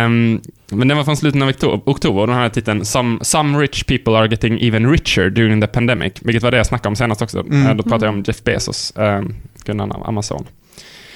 Um, 0.05 0.41
men 0.69 0.87
den 0.87 0.97
var 0.97 1.03
från 1.03 1.17
slutet 1.17 1.63
av 1.63 1.81
oktober 1.85 2.21
och 2.21 2.27
den 2.27 2.35
hade 2.35 2.49
titeln 2.49 2.85
some, 2.85 3.19
“Some 3.21 3.59
rich 3.59 3.83
people 3.83 4.17
are 4.17 4.27
getting 4.27 4.61
even 4.61 4.91
richer 4.91 5.29
during 5.29 5.61
the 5.61 5.67
pandemic”, 5.67 6.13
vilket 6.21 6.43
var 6.43 6.51
det 6.51 6.57
jag 6.57 6.65
snackade 6.65 6.89
om 6.89 6.95
senast 6.95 7.21
också. 7.21 7.39
Mm. 7.39 7.77
Då 7.77 7.83
pratade 7.83 8.05
jag 8.05 8.13
om 8.13 8.23
Jeff 8.27 8.43
Bezos, 8.43 8.93
um, 8.95 9.35
Amazon. 10.05 10.45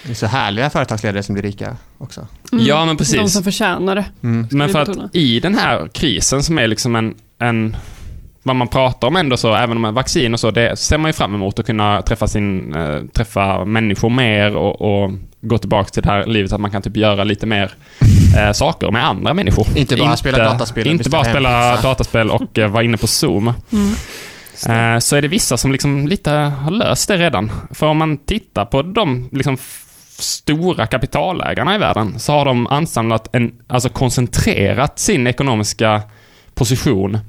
Det 0.06 0.12
är 0.12 0.16
så 0.16 0.26
härliga 0.26 0.70
företagsledare 0.70 1.24
som 1.24 1.34
blir 1.34 1.44
rika 1.44 1.78
också. 1.98 2.28
Mm. 2.52 2.66
Ja, 2.66 2.86
men 2.86 2.98
precis. 2.98 3.16
De 3.16 3.30
som 3.30 3.44
förtjänar 3.44 3.96
det. 3.96 4.06
Mm. 4.24 4.48
Men 4.52 4.70
för 4.70 4.80
att 4.80 5.16
i 5.16 5.40
den 5.40 5.56
här 5.56 5.88
krisen 5.94 6.44
som 6.44 6.58
är 6.58 6.68
liksom 6.68 6.96
en, 6.96 7.16
en 7.40 7.78
vad 8.44 8.56
man 8.56 8.68
pratar 8.68 9.08
om 9.08 9.16
ändå 9.16 9.38
så, 9.38 9.56
även 9.56 9.86
om 9.86 9.94
vaccin 9.94 10.34
och 10.34 10.40
så, 10.40 10.52
det 10.52 10.80
ser 10.80 10.98
man 10.98 11.10
ju 11.10 11.14
fram 11.14 11.36
emot 11.36 11.60
att 11.60 11.66
kunna 11.66 12.02
träffa 12.02 12.28
sin, 12.28 12.76
äh, 12.76 13.02
träffa 13.14 13.66
människor 13.66 14.10
mer 14.10 14.56
och, 14.56 14.82
och, 14.82 15.12
gå 15.42 15.58
tillbaka 15.58 15.90
till 15.90 16.04
det 16.04 16.10
här 16.10 16.26
livet 16.26 16.54
att 16.54 16.62
man 16.62 16.72
kan 16.72 16.82
typ 16.82 16.98
göra 16.98 17.24
lite 17.24 17.46
mer 17.46 17.72
äh, 18.38 18.52
saker 18.52 18.92
med 18.92 19.06
andra 19.06 19.34
människor. 19.34 19.68
Inte 19.76 19.96
bara 19.96 20.06
inte, 20.06 20.18
spela 20.18 20.38
dataspel. 20.38 20.88
Inte 20.88 21.10
bara 21.10 21.24
spela 21.24 21.76
dataspel 21.82 22.30
och 22.30 22.58
äh, 22.58 22.68
vara 22.70 22.84
inne 22.84 22.98
på 22.98 23.08
Zoom. 23.08 23.54
Mm. 23.72 25.02
Så 25.02 25.16
är 25.16 25.22
det 25.22 25.28
vissa 25.28 25.58
som 25.58 25.72
liksom 25.72 26.08
lite 26.08 26.32
har 26.32 26.72
löst 26.72 27.08
det 27.08 27.18
redan. 27.18 27.52
För 27.72 27.88
om 27.88 27.98
man 27.98 28.18
tittar 28.18 28.66
på 28.66 28.82
de 28.82 29.30
liksom 29.32 29.58
stora 30.17 30.88
kapitalägarna 30.88 31.75
i 31.75 31.77
världen 31.77 32.19
så 32.19 32.31
har 32.31 32.45
de 32.45 32.67
ansamlat 32.67 33.36
en, 33.36 33.53
alltså 33.67 33.89
koncentrerat 33.89 35.00
sin 35.00 35.27
ekonomiska 35.27 36.01
position 36.53 37.19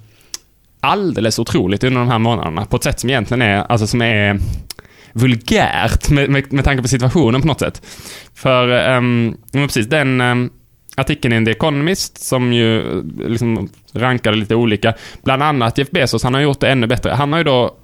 alldeles 0.81 1.39
otroligt 1.39 1.85
under 1.85 2.01
de 2.01 2.09
här 2.09 2.19
månaderna 2.19 2.65
på 2.65 2.77
ett 2.77 2.85
sätt 2.85 3.01
som 3.01 3.11
egentligen 3.11 3.43
är, 3.43 3.59
alltså 3.59 3.87
som 3.87 4.03
är 4.03 4.41
vulgärt 5.13 6.11
med, 6.11 6.31
med, 6.31 6.53
med 6.53 6.65
tanke 6.65 6.83
på 6.83 6.89
situationen 6.89 7.41
på 7.41 7.47
något 7.47 7.61
sätt. 7.61 7.83
För, 8.35 8.97
um, 8.97 9.37
precis, 9.53 9.87
den 9.87 10.21
um, 10.21 10.51
artikeln 10.97 11.43
i 11.43 11.45
The 11.45 11.51
Economist 11.51 12.19
som 12.19 12.53
ju 12.53 12.99
eh, 12.99 13.29
liksom 13.29 13.69
rankade 13.93 14.37
lite 14.37 14.55
olika. 14.55 14.95
Bland 15.25 15.43
annat 15.43 15.79
Jeff 15.79 15.91
Bezos, 15.91 16.23
han 16.23 16.35
har 16.35 16.41
gjort 16.41 16.61
det 16.61 16.69
ännu 16.69 16.87
bättre. 16.87 17.11
Han 17.11 17.33
har 17.33 17.39
ju 17.39 17.45
då, 17.45 17.77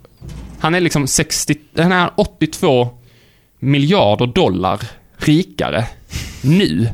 han 0.60 0.74
är 0.74 0.80
liksom 0.80 1.06
60, 1.06 1.56
han 1.76 1.92
är 1.92 2.10
82 2.16 2.88
miljarder 3.62 4.26
dollar 4.26 4.80
rikare 5.16 5.84
nu 6.42 6.88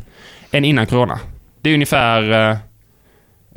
än 0.51 0.65
innan 0.65 0.87
corona. 0.87 1.21
Det 1.61 1.71
är 1.71 1.75
ungefär 1.75 2.31
eh, 2.31 2.57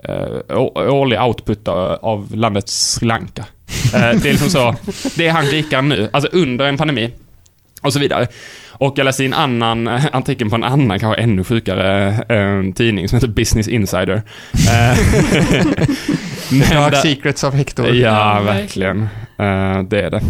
eh, 0.04 0.58
årlig 0.76 1.22
output 1.22 1.68
av 1.68 2.36
landet 2.36 2.70
Sri 2.70 3.08
Lanka. 3.08 3.46
Eh, 3.94 4.00
det 4.00 4.26
är 4.26 4.32
liksom 4.32 4.50
så, 4.50 4.76
det 5.16 5.28
är 5.28 5.32
han 5.32 5.46
rikare 5.46 5.82
nu, 5.82 6.10
alltså 6.14 6.30
under 6.34 6.66
en 6.66 6.78
pandemi. 6.78 7.14
Och 7.82 7.94
så 7.94 8.00
vidare. 8.00 8.28
Och 8.70 8.94
jag 8.98 9.06
läste 9.06 9.26
en 9.26 9.34
annan 9.34 9.88
eh, 9.88 10.06
artikel 10.12 10.50
på 10.50 10.56
en 10.56 10.64
annan, 10.64 11.00
kanske 11.00 11.22
ännu 11.22 11.44
sjukare 11.44 12.08
eh, 12.08 12.74
tidning 12.74 13.10
som 13.10 13.16
heter 13.16 13.28
Business 13.28 13.68
Insider. 13.68 14.22
Eh, 14.54 14.98
Dark 16.72 16.96
Secrets 16.96 17.44
of 17.44 17.54
Hector. 17.54 17.96
Ja, 17.96 18.42
verkligen. 18.42 19.02
Uh, 19.40 19.84
det 19.84 20.02
är 20.02 20.10
det. 20.10 20.22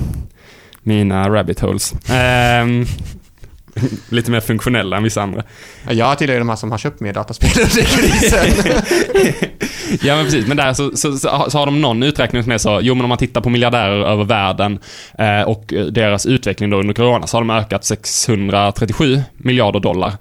Mina 0.83 1.29
rabbit 1.29 1.59
holes. 1.59 1.93
Uh, 1.93 2.87
lite 4.09 4.31
mer 4.31 4.39
funktionella 4.39 4.97
än 4.97 5.03
vissa 5.03 5.21
andra. 5.21 5.43
Jag 5.89 6.17
tillhör 6.17 6.39
de 6.39 6.49
här 6.49 6.55
som 6.55 6.71
har 6.71 6.77
köpt 6.77 6.99
mer 6.99 7.13
dataspel 7.13 7.49
under 7.55 7.83
krisen. 7.83 8.75
ja 10.07 10.15
men 10.15 10.25
precis, 10.25 10.47
men 10.47 10.57
där 10.57 10.73
så, 10.73 10.97
så, 10.97 11.17
så, 11.17 11.29
har 11.29 11.65
de 11.65 11.81
någon 11.81 12.03
uträkning 12.03 12.43
som 12.43 12.51
är 12.51 12.57
så, 12.57 12.79
jo 12.83 12.95
men 12.95 13.05
om 13.05 13.09
man 13.09 13.17
tittar 13.17 13.41
på 13.41 13.49
miljardärer 13.49 14.05
över 14.05 14.23
världen 14.23 14.79
eh, 15.17 15.41
och 15.41 15.73
deras 15.91 16.25
utveckling 16.25 16.69
då 16.69 16.77
under 16.77 16.93
corona 16.93 17.27
så 17.27 17.37
har 17.37 17.41
de 17.41 17.49
ökat 17.49 17.85
637 17.85 19.21
miljarder 19.37 19.79
dollar. 19.79 20.13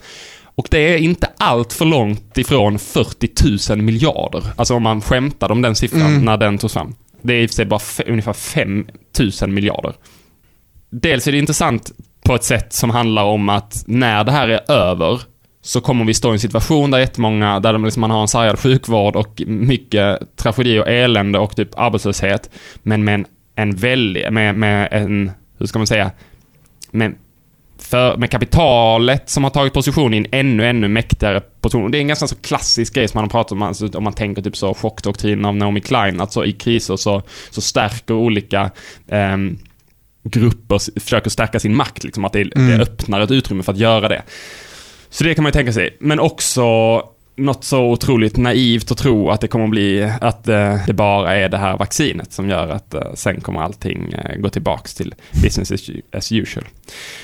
Och 0.54 0.66
det 0.70 0.94
är 0.94 0.98
inte 0.98 1.30
allt 1.38 1.72
för 1.72 1.84
långt 1.84 2.38
ifrån 2.38 2.78
40 2.78 3.74
000 3.74 3.82
miljarder. 3.82 4.42
Alltså 4.56 4.74
om 4.74 4.82
man 4.82 5.00
skämtade 5.00 5.52
om 5.52 5.62
den 5.62 5.74
siffran 5.74 6.06
mm. 6.06 6.24
när 6.24 6.36
den 6.36 6.58
togs 6.58 6.74
fram. 6.74 6.94
Det 7.22 7.34
är 7.34 7.42
i 7.42 7.46
och 7.46 7.50
för 7.50 7.54
sig 7.54 7.64
bara 7.64 7.80
ungefär 8.06 8.32
5 8.32 8.86
000 9.40 9.50
miljarder. 9.50 9.92
Dels 10.90 11.28
är 11.28 11.32
det 11.32 11.38
intressant 11.38 11.92
på 12.24 12.34
ett 12.34 12.44
sätt 12.44 12.72
som 12.72 12.90
handlar 12.90 13.24
om 13.24 13.48
att 13.48 13.84
när 13.86 14.24
det 14.24 14.32
här 14.32 14.48
är 14.48 14.70
över 14.70 15.20
så 15.62 15.80
kommer 15.80 16.04
vi 16.04 16.14
stå 16.14 16.28
i 16.28 16.32
en 16.32 16.38
situation 16.38 16.90
där 16.90 16.98
jättemånga, 16.98 17.60
där 17.60 17.78
liksom 17.78 18.00
man 18.00 18.10
har 18.10 18.20
en 18.20 18.28
sargad 18.28 18.58
sjukvård 18.58 19.16
och 19.16 19.42
mycket 19.46 20.36
tragedi 20.36 20.78
och 20.78 20.88
elände 20.88 21.38
och 21.38 21.56
typ 21.56 21.78
arbetslöshet. 21.78 22.50
Men 22.82 23.04
med 23.04 23.14
en, 23.14 23.26
en 23.54 23.76
väldig, 23.76 24.32
med, 24.32 24.54
med 24.54 24.88
en, 24.90 25.30
hur 25.58 25.66
ska 25.66 25.78
man 25.78 25.86
säga, 25.86 26.10
med, 26.90 27.14
för, 27.78 28.16
med 28.16 28.30
kapitalet 28.30 29.30
som 29.30 29.44
har 29.44 29.50
tagit 29.50 29.72
position 29.72 30.14
i 30.14 30.16
en 30.16 30.26
ännu, 30.32 30.66
ännu 30.66 30.88
mäktigare 30.88 31.40
position. 31.40 31.90
Det 31.90 31.98
är 31.98 32.00
en 32.00 32.08
ganska 32.08 32.26
så 32.26 32.36
klassisk 32.36 32.94
grej 32.94 33.08
som 33.08 33.18
man 33.18 33.24
har 33.24 33.30
pratat 33.30 33.52
om, 33.52 33.62
alltså, 33.62 33.88
om 33.88 34.04
man 34.04 34.12
tänker 34.12 34.42
typ 34.42 34.56
så 34.56 34.74
chockdoktrinen 34.74 35.44
av 35.44 35.56
Naomi 35.56 35.80
Klein, 35.80 36.20
att 36.20 36.32
så 36.32 36.44
i 36.44 36.52
kriser 36.52 36.96
så, 36.96 37.22
så 37.50 37.60
stärker 37.60 38.14
olika 38.14 38.70
um, 39.06 39.58
grupper 40.22 41.00
försöker 41.00 41.30
stärka 41.30 41.60
sin 41.60 41.76
makt, 41.76 42.04
liksom, 42.04 42.24
att 42.24 42.32
det, 42.32 42.56
mm. 42.56 42.68
det 42.68 42.82
öppnar 42.82 43.20
ett 43.20 43.30
utrymme 43.30 43.62
för 43.62 43.72
att 43.72 43.78
göra 43.78 44.08
det. 44.08 44.22
Så 45.10 45.24
det 45.24 45.34
kan 45.34 45.42
man 45.42 45.48
ju 45.48 45.52
tänka 45.52 45.72
sig. 45.72 45.96
Men 46.00 46.20
också 46.20 46.62
något 47.40 47.64
så 47.64 47.82
otroligt 47.82 48.36
naivt 48.36 48.90
att 48.90 48.98
tro 48.98 49.30
att 49.30 49.40
det 49.40 49.48
kommer 49.48 49.64
att 49.64 49.70
bli, 49.70 50.12
att 50.20 50.48
eh, 50.48 50.76
det 50.86 50.92
bara 50.92 51.36
är 51.36 51.48
det 51.48 51.58
här 51.58 51.76
vaccinet 51.76 52.32
som 52.32 52.48
gör 52.48 52.68
att 52.68 52.94
eh, 52.94 53.14
sen 53.14 53.40
kommer 53.40 53.60
allting 53.60 54.12
eh, 54.12 54.36
gå 54.36 54.48
tillbaks 54.48 54.94
till 54.94 55.14
business 55.42 55.72
as 56.12 56.32
usual. 56.32 56.66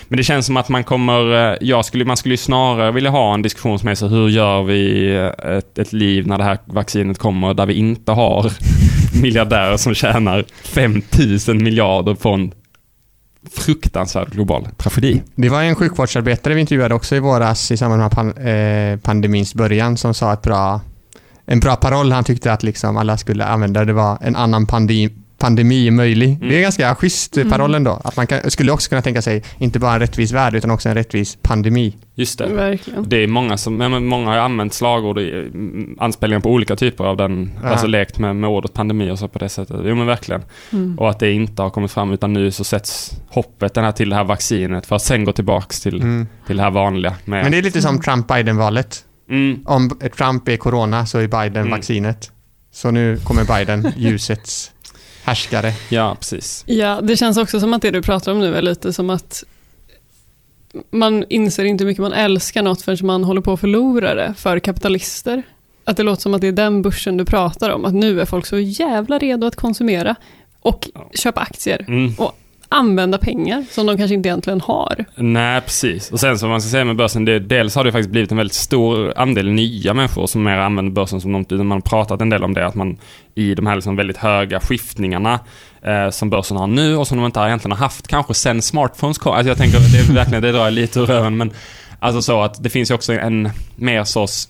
Men 0.09 0.17
det 0.17 0.23
känns 0.23 0.47
som 0.47 0.57
att 0.57 0.69
man 0.69 0.85
kommer, 0.85 1.59
jag 1.61 1.85
skulle, 1.85 2.05
man 2.05 2.17
skulle 2.17 2.33
ju 2.33 2.37
snarare 2.37 2.93
vilja 2.93 3.11
ha 3.11 3.35
en 3.35 3.43
diskussion 3.43 3.79
som 3.79 3.89
är 3.89 3.95
så 3.95 4.09
hur 4.09 4.29
gör 4.29 4.63
vi 4.63 5.11
ett, 5.59 5.79
ett 5.79 5.93
liv 5.93 6.27
när 6.27 6.39
det 6.39 6.45
här 6.45 6.59
vaccinet 6.65 7.19
kommer 7.19 7.55
där 7.55 7.67
vi 7.67 7.75
inte 7.75 8.13
har 8.13 8.53
miljardärer 9.23 9.77
som 9.77 9.95
tjänar 9.95 10.45
5000 10.63 11.65
miljarder 11.65 12.35
en 12.35 12.53
fruktansvärd 13.51 14.31
global 14.31 14.69
tragedi. 14.77 15.23
Det 15.35 15.49
var 15.49 15.63
en 15.63 15.75
sjukvårdsarbetare 15.75 16.55
vi 16.55 16.61
intervjuade 16.61 16.95
också 16.95 17.17
i 17.17 17.19
våras 17.19 17.71
i 17.71 17.77
samband 17.77 18.03
med 18.03 18.11
pan 18.11 18.33
eh, 18.37 18.99
pandemins 18.99 19.55
början 19.55 19.97
som 19.97 20.15
sa 20.15 20.33
ett 20.33 20.43
bra, 20.43 20.81
en 21.47 21.61
bra 21.61 21.77
paroll 21.77 22.13
han 22.13 22.25
tyckte 22.25 22.53
att 22.53 22.63
liksom 22.63 22.97
alla 22.97 23.17
skulle 23.17 23.45
använda. 23.45 23.85
Det 23.85 23.93
var 23.93 24.19
en 24.21 24.37
annan 24.37 24.67
pandemi, 24.67 25.11
pandemi 25.39 25.91
möjlig. 25.91 26.29
Mm. 26.29 26.49
Det 26.49 26.57
är 26.57 26.61
ganska 26.61 26.95
schysst 26.95 27.37
mm. 27.37 27.51
paroll 27.51 27.75
ändå. 27.75 28.01
Att 28.05 28.17
man 28.17 28.27
kan, 28.27 28.51
skulle 28.51 28.73
också 28.73 28.89
kunna 28.89 29.03
tänka 29.03 29.23
sig 29.23 29.43
inte 29.59 29.79
bara 29.79 29.93
en 29.93 30.01
rättvis 30.01 30.33
värld 30.33 30.55
utan 30.55 30.71
också 30.71 30.89
en 30.89 30.95
rättvis 30.95 31.39
pandemi. 31.43 31.97
Just 32.15 32.39
det. 32.39 32.47
Verkligen. 32.47 33.09
Det 33.09 33.17
är 33.17 33.27
många 33.27 33.57
som, 33.57 34.07
många 34.09 34.31
har 34.31 34.37
använt 34.39 34.75
slagord 34.75 35.19
i 35.19 35.31
mm, 35.31 35.97
anspelningar 36.01 36.41
på 36.41 36.51
olika 36.51 36.77
typer 36.77 37.05
av 37.05 37.17
den, 37.17 37.51
ja. 37.63 37.69
alltså 37.69 37.87
lekt 37.87 38.19
med, 38.19 38.37
med 38.37 38.51
ordet 38.51 38.73
pandemi 38.73 39.11
och 39.11 39.19
så 39.19 39.29
på 39.29 39.39
det 39.39 39.49
sättet. 39.49 39.77
Jo 39.85 39.95
men 39.95 40.07
verkligen. 40.07 40.43
Mm. 40.73 40.99
Och 40.99 41.11
att 41.11 41.19
det 41.19 41.33
inte 41.33 41.63
har 41.63 41.71
kommit 41.71 41.91
fram 41.91 42.13
utan 42.13 42.33
nu 42.33 42.51
så 42.51 42.65
sätts 42.65 43.13
hoppet 43.29 43.75
den 43.75 43.85
här 43.85 43.93
till 43.93 44.09
det 44.09 44.17
här 44.17 44.25
vaccinet 44.25 44.87
för 44.87 44.97
att 44.97 45.03
sen 45.03 45.25
gå 45.25 45.33
tillbaks 45.33 45.81
till, 45.81 46.03
mm. 46.03 46.27
till 46.47 46.57
det 46.57 46.63
här 46.63 46.71
vanliga. 46.71 47.15
Med, 47.25 47.43
men 47.43 47.53
det 47.53 47.59
är 47.59 47.63
lite 47.63 47.83
som 47.83 48.01
Trump-Biden-valet. 48.01 49.05
Mm. 49.31 49.63
Om 49.67 49.91
Trump 50.17 50.49
är 50.49 50.57
corona 50.57 51.07
så 51.07 51.19
är 51.19 51.27
Biden 51.29 51.57
mm. 51.57 51.71
vaccinet. 51.71 52.33
Så 52.73 52.91
nu 52.91 53.19
kommer 53.25 53.59
Biden 53.59 53.93
ljusets 53.97 54.73
härskare. 55.27 55.73
Ja, 55.89 56.17
precis. 56.21 56.65
Ja, 56.67 57.01
det 57.03 57.17
känns 57.17 57.37
också 57.37 57.61
som 57.61 57.75
att 57.75 57.83
det 57.83 57.91
du 57.91 58.03
pratar 58.03 58.33
om 58.33 58.41
nu 58.41 58.55
är 58.55 58.63
lite 58.63 58.93
som 58.93 59.11
att 59.11 59.45
man 60.91 61.25
inser 61.29 61.65
inte 61.65 61.85
hur 61.85 61.91
mycket 61.91 62.03
man 62.03 62.13
älskar 62.13 62.63
något 62.63 62.83
förrän 62.83 63.07
man 63.07 63.25
håller 63.25 63.41
på 63.41 63.53
att 63.53 63.61
förlora 63.61 64.15
det 64.15 64.35
för 64.37 64.59
kapitalister. 64.59 65.43
Att 65.85 65.97
det 65.97 66.03
låter 66.03 66.23
som 66.23 66.35
att 66.35 66.41
det 66.41 66.47
är 66.47 66.53
den 66.53 66.83
börsen 66.83 67.17
du 67.17 67.25
pratar 67.25 67.71
om, 67.71 67.85
att 67.85 67.95
nu 67.95 68.21
är 68.21 68.25
folk 68.25 68.47
så 68.47 68.59
jävla 68.59 69.19
redo 69.19 69.47
att 69.47 69.57
konsumera 69.57 70.15
och 70.61 70.89
ja. 70.95 71.11
köpa 71.15 71.41
aktier. 71.41 71.85
Mm. 71.89 72.15
Och 72.19 72.39
använda 72.69 73.19
pengar 73.19 73.65
som 73.71 73.87
de 73.87 73.97
kanske 73.97 74.15
inte 74.15 74.29
egentligen 74.29 74.61
har. 74.61 75.05
Nej, 75.15 75.61
precis. 75.61 76.13
Och 76.13 76.21
sen 76.21 76.39
som 76.39 76.51
man 76.51 76.61
ska 76.61 76.71
säga 76.71 76.85
med 76.85 76.97
börsen, 76.97 77.25
det, 77.25 77.39
dels 77.39 77.75
har 77.75 77.85
det 77.85 77.93
faktiskt 77.93 78.11
blivit 78.11 78.31
en 78.31 78.37
väldigt 78.37 78.55
stor 78.55 79.13
andel 79.17 79.49
nya 79.49 79.95
människor 79.95 80.27
som 80.27 80.43
mer 80.43 80.57
använder 80.57 80.93
börsen 80.93 81.21
som 81.21 81.33
något, 81.33 81.51
man 81.51 81.71
har 81.71 81.81
pratat 81.81 82.21
en 82.21 82.31
del 82.31 82.45
om 82.45 82.55
det, 82.55 82.67
att 82.67 82.75
man 82.75 82.99
i 83.35 83.55
de 83.55 83.67
här 83.67 83.75
liksom 83.75 83.97
väldigt 83.97 84.17
höga 84.17 84.61
skiftningarna 84.61 85.41
eh, 85.83 86.11
som 86.11 86.31
börsen 86.31 86.57
har 86.57 86.67
nu 86.67 86.97
och 86.97 87.09
som 87.09 87.19
de 87.19 87.27
inte 87.27 87.41
egentligen 87.41 87.73
har 87.73 87.79
haft 87.79 88.09
kanske 88.09 88.35
sen 88.35 88.63
smartphones 88.63 89.19
kom. 89.19 89.33
Alltså 89.33 89.49
jag 89.49 89.59
tänker, 89.59 89.79
det 89.79 89.99
är 89.99 90.15
verkligen, 90.15 90.43
det 90.43 90.53
drar 90.53 90.65
jag 90.65 90.73
lite 90.73 91.01
ur 91.01 91.07
röven, 91.07 91.37
men 91.37 91.51
alltså 91.99 92.23
så 92.23 92.43
att 92.43 92.63
det 92.63 92.71
finns 92.71 92.91
ju 92.91 92.95
också 92.95 93.13
en 93.13 93.51
mer 93.77 94.05
sorts 94.05 94.49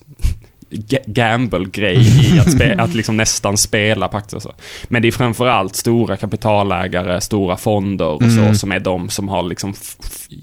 gamble-grej 1.05 1.97
i 1.97 2.39
att, 2.45 2.51
spe, 2.51 2.75
att 2.77 2.93
liksom 2.93 3.17
nästan 3.17 3.57
spela 3.57 4.07
på 4.07 4.17
aktier. 4.17 4.39
Så. 4.39 4.53
Men 4.83 5.01
det 5.01 5.07
är 5.07 5.11
framförallt 5.11 5.75
stora 5.75 6.17
kapitalägare, 6.17 7.21
stora 7.21 7.57
fonder 7.57 8.05
och 8.07 8.21
så 8.21 8.39
mm. 8.39 8.55
som 8.55 8.71
är 8.71 8.79
de 8.79 9.09
som 9.09 9.29
har 9.29 9.43
liksom 9.43 9.73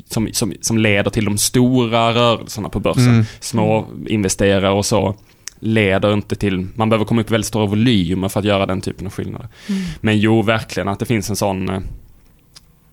som, 0.08 0.28
som, 0.32 0.52
som 0.60 0.78
leder 0.78 1.10
till 1.10 1.24
de 1.24 1.38
stora 1.38 2.14
rörelserna 2.14 2.68
på 2.68 2.80
börsen. 2.80 3.08
Mm. 3.08 3.24
Små 3.40 3.86
investerare 4.06 4.70
och 4.70 4.86
så 4.86 5.14
leder 5.58 6.12
inte 6.12 6.36
till, 6.36 6.66
man 6.74 6.88
behöver 6.88 7.04
komma 7.04 7.20
upp 7.20 7.30
i 7.30 7.32
väldigt 7.32 7.48
stora 7.48 7.66
volymer 7.66 8.28
för 8.28 8.40
att 8.40 8.46
göra 8.46 8.66
den 8.66 8.80
typen 8.80 9.06
av 9.06 9.12
skillnader. 9.12 9.48
Mm. 9.68 9.82
Men 10.00 10.18
jo, 10.18 10.42
verkligen 10.42 10.88
att 10.88 10.98
det 10.98 11.06
finns 11.06 11.30
en 11.30 11.36
sån, 11.36 11.68
eh, 11.68 11.80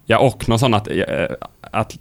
ja 0.05 0.17
och 0.17 0.49
någon 0.49 0.59
sån 0.59 0.73
att, 0.73 0.87
eh, 0.87 1.25
att 1.61 1.97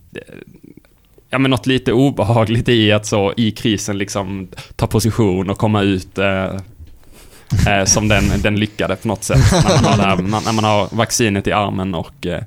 ja, 1.31 1.39
men 1.39 1.51
något 1.51 1.67
lite 1.67 1.93
obehagligt 1.93 2.69
i 2.69 2.93
att 2.93 3.07
så 3.07 3.35
i 3.37 3.51
krisen 3.51 3.99
liksom 3.99 4.49
ta 4.77 4.87
position 4.87 5.51
och 5.51 5.59
komma 5.59 5.83
ut 5.83 6.19
eh, 6.19 6.45
eh, 7.69 7.85
som 7.85 8.09
den, 8.09 8.25
den 8.43 8.57
lyckade 8.57 8.97
på 8.97 9.09
något 9.09 9.25
sätt. 9.25 9.53
När 9.53 9.83
man 9.83 10.01
har, 10.01 10.07
här, 10.07 10.17
när 10.45 10.53
man 10.53 10.65
har 10.65 10.89
vaccinet 10.97 11.47
i 11.47 11.53
armen 11.53 11.95
och, 11.95 12.27
eh, 12.27 12.43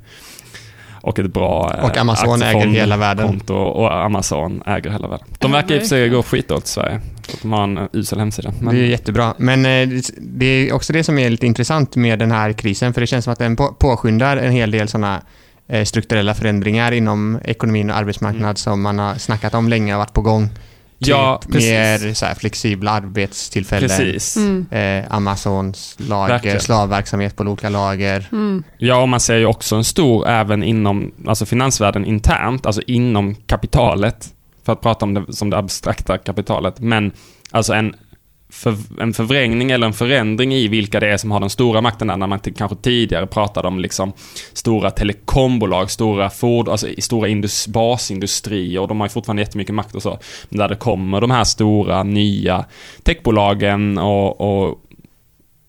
och 1.02 1.20
ett 1.20 1.34
bra 1.34 1.76
eh, 1.78 1.86
Och 1.86 1.98
Amazon 1.98 2.42
äger 2.42 2.68
hela 2.68 2.98
världen. 2.98 3.28
Konto 3.28 3.54
och 3.54 4.04
Amazon 4.06 4.64
äger 4.66 4.90
hela 4.90 5.08
världen. 5.08 5.28
De 5.40 5.52
verkar 5.52 5.76
i 5.76 5.78
och 5.78 5.82
för 5.82 5.88
sig 5.88 6.10
gå 6.10 6.24
skitdåligt 6.24 6.68
i 6.68 6.70
Sverige. 6.70 7.02
De 7.42 7.52
har 7.52 7.64
en 7.64 7.90
usel 7.94 8.20
hemsida. 8.20 8.54
Men... 8.62 8.76
Det 8.76 8.82
är 8.82 8.86
jättebra. 8.86 9.34
Men 9.38 9.66
eh, 9.66 9.90
det 10.18 10.46
är 10.46 10.74
också 10.74 10.94
det 10.94 11.04
som 11.04 11.20
är 11.20 11.30
lite 11.30 11.46
intressant 11.46 11.96
med 11.96 12.20
den 12.20 12.32
här 12.32 12.54
krisen, 12.54 12.94
för 12.94 13.02
det 13.02 13.08
känns 13.08 13.24
som 13.24 13.34
att 13.34 13.40
den 13.40 13.56
påskyndar 13.56 14.38
en 14.38 14.52
hel 14.52 14.72
del 14.72 14.88
sådana 14.88 15.22
strukturella 15.86 16.34
förändringar 16.34 16.92
inom 16.92 17.40
ekonomin 17.44 17.90
och 17.90 17.98
arbetsmarknad 17.98 18.44
mm. 18.44 18.56
som 18.56 18.82
man 18.82 19.00
har 19.00 19.16
snackat 19.16 19.54
om 19.54 19.70
länge 19.70 19.94
och 19.94 20.00
varit 20.00 20.14
på 20.14 20.22
gång. 20.22 20.50
Typ 21.00 21.10
ja, 21.10 21.42
mer 21.48 22.14
så 22.14 22.26
här, 22.26 22.36
flexibla 22.36 22.92
arbetstillfällen. 22.92 23.90
Precis. 23.90 24.38
Mm. 24.38 24.66
Eh, 24.72 25.12
Amazons 25.14 25.96
lager, 25.98 26.34
Verkligen. 26.34 26.60
slavverksamhet 26.60 27.36
på 27.36 27.44
olika 27.44 27.70
lager. 27.70 28.28
Mm. 28.32 28.64
Ja, 28.78 29.02
och 29.02 29.10
man 29.10 29.20
ser 29.20 29.38
ju 29.38 29.46
också 29.46 29.76
en 29.76 29.84
stor, 29.84 30.28
även 30.28 30.64
inom 30.64 31.12
alltså 31.28 31.46
finansvärlden 31.46 32.06
internt, 32.06 32.66
alltså 32.66 32.82
inom 32.88 33.36
kapitalet, 33.36 34.34
för 34.66 34.74
att 34.74 34.82
prata 34.82 35.06
om 35.06 35.14
det 35.14 35.34
som 35.34 35.50
det 35.50 35.58
abstrakta 35.58 36.18
kapitalet, 36.18 36.80
men 36.80 37.12
alltså 37.52 37.74
en 37.74 37.96
för, 38.54 38.76
en 39.00 39.14
förvrängning 39.14 39.72
eller 39.72 39.88
en 39.88 39.94
förändring 39.94 40.54
i 40.54 40.68
vilka 40.68 41.00
det 41.00 41.08
är 41.08 41.18
som 41.18 41.32
har 41.32 41.40
den 41.40 41.50
stora 41.50 41.82
makten 41.82 42.08
där, 42.08 42.18
när 42.18 42.28
man 42.28 42.40
kanske 42.40 42.78
tidigare 42.78 43.28
pratade 43.28 43.68
om 43.68 43.80
liksom 43.80 44.14
stora 44.54 44.92
telekombolag, 44.92 45.92
stora 45.92 46.30
ford, 46.30 46.70
alltså 46.70 46.88
stora 46.98 47.28
indus, 47.28 47.68
basindustrier, 47.68 48.82
och 48.82 48.88
de 48.88 49.00
har 49.00 49.08
ju 49.08 49.10
fortfarande 49.10 49.42
jättemycket 49.42 49.76
makt 49.76 49.96
och 49.96 50.02
så. 50.02 50.20
Men 50.50 50.60
där 50.60 50.70
det 50.70 50.76
kommer 50.76 51.22
de 51.22 51.32
här 51.32 51.44
stora, 51.44 52.04
nya 52.04 52.66
techbolagen 53.04 53.98
och, 53.98 54.42
och 54.42 54.80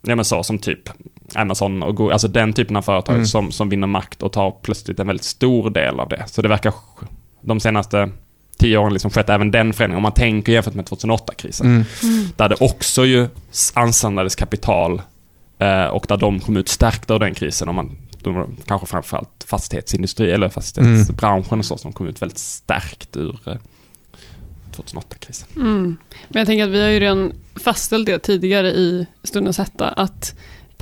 ja 0.03 0.17
men 0.17 0.25
så, 0.25 0.43
som 0.43 0.59
typ 0.59 0.89
Amazon 1.35 1.83
och 1.83 1.97
Google, 1.97 2.13
alltså 2.13 2.29
den 2.29 2.53
typen 2.53 2.77
av 2.77 2.83
företag 2.83 3.15
Mm. 3.15 3.27
som, 3.27 3.53
som 3.53 3.69
vinner 3.69 3.87
makt 3.87 4.23
och 4.23 4.33
tar 4.33 4.51
plötsligt 4.51 5.01
en 5.01 5.07
väldigt 5.07 5.25
stor 5.25 5.71
del 5.71 6.01
av 6.01 6.09
det. 6.09 6.25
Så 6.27 6.43
det 6.43 6.49
verkar 6.49 6.73
de 7.41 7.61
senaste 7.61 8.11
tio 8.57 8.79
åren 8.79 8.93
liksom 8.93 9.11
skett 9.11 9.29
även 9.29 9.51
den 9.51 9.73
förändringen. 9.73 9.97
Om 9.97 10.03
man 10.03 10.13
tänker 10.13 10.53
jämfört 10.53 10.75
med 10.75 10.85
2008-krisen. 10.85 11.67
Mm. 11.67 11.85
Där 12.37 12.49
det 12.49 12.57
också 12.61 13.05
ju 13.05 13.29
ansamlades 13.75 14.37
kapital 14.37 15.03
eh, 15.59 15.85
och 15.85 16.07
där 16.09 16.17
de 16.17 16.41
kom 16.41 16.57
ut 16.57 16.69
stärkta 16.69 17.15
av 17.15 17.21
den 17.21 17.35
krisen. 17.35 17.69
Om 17.69 17.75
man, 17.75 17.97
de, 18.23 18.57
kanske 18.67 18.87
framförallt 18.87 19.45
fastighetsindustri 19.47 20.31
eller 20.31 20.49
fastighetsbranschen 20.49 21.59
och 21.59 21.65
så 21.65 21.77
som 21.77 21.93
kom 21.93 22.09
ut 22.09 22.23
väldigt 22.23 22.39
stärkt 22.39 23.17
ur 23.17 23.39
eh, 23.47 23.57
2008-krisen. 24.77 25.49
Mm. 25.57 25.97
Men 26.29 26.41
jag 26.41 26.47
tänker 26.47 26.65
att 26.65 26.71
vi 26.71 26.83
har 26.83 26.89
ju 26.89 27.01
redan 27.01 27.33
fastställt 27.57 28.07
det 28.07 28.19
tidigare 28.19 28.69
i 28.69 29.07
stundens 29.23 29.59
hetta, 29.59 29.89
att 29.89 30.35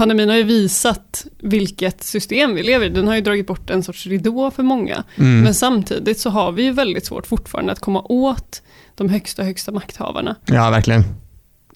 pandemin 0.02 0.28
har 0.28 0.36
ju 0.36 0.42
visat 0.42 1.26
vilket 1.38 2.02
system 2.02 2.54
vi 2.54 2.62
lever 2.62 2.86
i. 2.86 2.88
Den 2.88 3.08
har 3.08 3.14
ju 3.14 3.20
dragit 3.20 3.46
bort 3.46 3.70
en 3.70 3.82
sorts 3.82 4.06
ridå 4.06 4.50
för 4.50 4.62
många. 4.62 5.04
Mm. 5.16 5.42
Men 5.42 5.54
samtidigt 5.54 6.20
så 6.20 6.30
har 6.30 6.52
vi 6.52 6.62
ju 6.62 6.72
väldigt 6.72 7.06
svårt 7.06 7.26
fortfarande 7.26 7.72
att 7.72 7.80
komma 7.80 8.02
åt 8.02 8.62
de 8.94 9.08
högsta, 9.08 9.42
högsta 9.42 9.72
makthavarna. 9.72 10.36
Ja, 10.44 10.70
verkligen. 10.70 11.04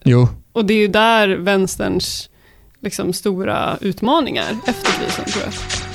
Jo. 0.04 0.28
Och 0.52 0.64
det 0.64 0.74
är 0.74 0.78
ju 0.78 0.88
där 0.88 1.28
vänsterns 1.28 2.30
liksom, 2.80 3.12
stora 3.12 3.78
utmaningar 3.80 4.56
efter 4.66 4.92
krisen, 4.92 5.24
tror 5.24 5.44
jag. 5.44 5.85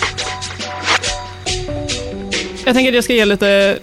Jag 2.66 2.76
tänker 2.76 2.92
att 2.92 2.96
jag 2.96 3.04
ska 3.04 3.14
ge 3.14 3.26
lite 3.26 3.80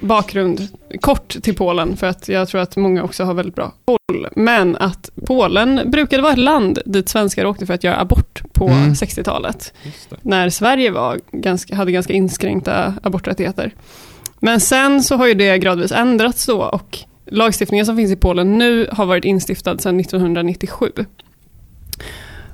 bakgrund 0.00 0.68
kort 1.00 1.28
till 1.42 1.54
Polen, 1.54 1.96
för 1.96 2.06
att 2.06 2.28
jag 2.28 2.48
tror 2.48 2.60
att 2.60 2.76
många 2.76 3.02
också 3.04 3.24
har 3.24 3.34
väldigt 3.34 3.54
bra 3.54 3.72
koll. 3.84 4.26
Men 4.36 4.76
att 4.76 5.10
Polen 5.26 5.80
brukade 5.90 6.22
vara 6.22 6.32
ett 6.32 6.38
land 6.38 6.78
dit 6.84 7.08
svenskar 7.08 7.44
åkte 7.44 7.66
för 7.66 7.74
att 7.74 7.84
göra 7.84 8.00
abort 8.00 8.42
på 8.52 8.68
Mm. 8.68 8.92
60-talet. 8.94 9.72
När 10.22 10.50
Sverige 10.50 10.90
var 10.90 11.20
ganska, 11.32 11.76
hade 11.76 11.92
ganska 11.92 12.12
inskränkta 12.12 12.94
aborträttigheter. 13.02 13.74
Men 14.38 14.60
sen 14.60 15.02
så 15.02 15.16
har 15.16 15.26
ju 15.26 15.34
det 15.34 15.58
gradvis 15.58 15.92
ändrats 15.92 16.46
då 16.46 16.62
och 16.62 16.98
lagstiftningen 17.26 17.86
som 17.86 17.96
finns 17.96 18.12
i 18.12 18.16
Polen 18.16 18.58
nu 18.58 18.88
har 18.92 19.06
varit 19.06 19.24
instiftad 19.24 19.78
sedan 19.78 20.00
1997. 20.00 20.90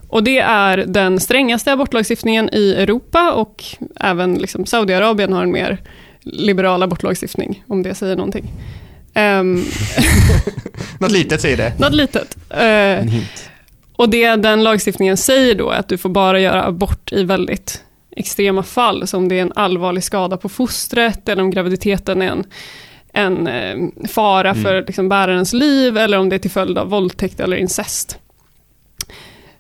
Och 0.09 0.25
det 0.25 0.39
är 0.39 0.77
den 0.77 1.21
strängaste 1.21 1.73
abortlagstiftningen 1.73 2.49
i 2.53 2.75
Europa 2.75 3.33
och 3.33 3.65
även 4.01 4.35
liksom 4.35 4.67
Saudiarabien 4.67 5.33
har 5.33 5.43
en 5.43 5.53
mer 5.53 5.79
liberal 6.23 6.83
abortlagstiftning, 6.83 7.65
om 7.67 7.83
det 7.83 7.95
säger 7.95 8.17
någonting. 8.17 8.51
Um, 9.15 9.65
Något 11.01 11.11
litet 11.13 11.41
säger 11.41 11.57
det. 11.57 11.79
något 11.79 11.95
litet. 11.95 12.37
Hint. 13.03 13.51
och 13.97 14.09
det 14.11 14.37
den 14.37 14.65
lagstiftningen 14.65 15.17
säger 15.17 15.55
då 15.55 15.71
är 15.71 15.79
att 15.79 15.89
du 15.89 15.99
får 15.99 16.09
bara 16.09 16.41
göra 16.41 16.65
abort 16.65 17.13
i 17.13 17.25
väldigt 17.25 17.85
extrema 18.17 18.63
fall, 18.63 19.07
som 19.07 19.29
det 19.29 19.39
är 19.39 19.43
en 19.43 19.53
allvarlig 19.57 20.05
skada 20.05 20.37
på 20.37 20.49
fostret, 20.49 21.29
eller 21.29 21.43
om 21.43 21.51
graviditeten 21.51 22.23
är 22.23 22.31
en, 22.31 22.45
en 23.13 23.47
eh, 23.47 24.09
fara 24.09 24.51
Mm. 24.51 24.63
för 24.63 24.85
liksom, 24.87 25.09
bärarens 25.09 25.53
liv, 25.53 25.97
eller 25.99 26.19
om 26.19 26.29
det 26.29 26.37
är 26.37 26.39
till 26.41 26.51
följd 26.51 26.79
av 26.79 26.89
våldtäkt 26.91 27.41
eller 27.41 27.57
incest. 27.57 28.19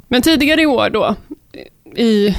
Men 0.08 0.22
tidigare 0.22 0.62
i 0.62 0.66
år 0.66 0.90
då, 0.90 1.14
i, 1.96 2.36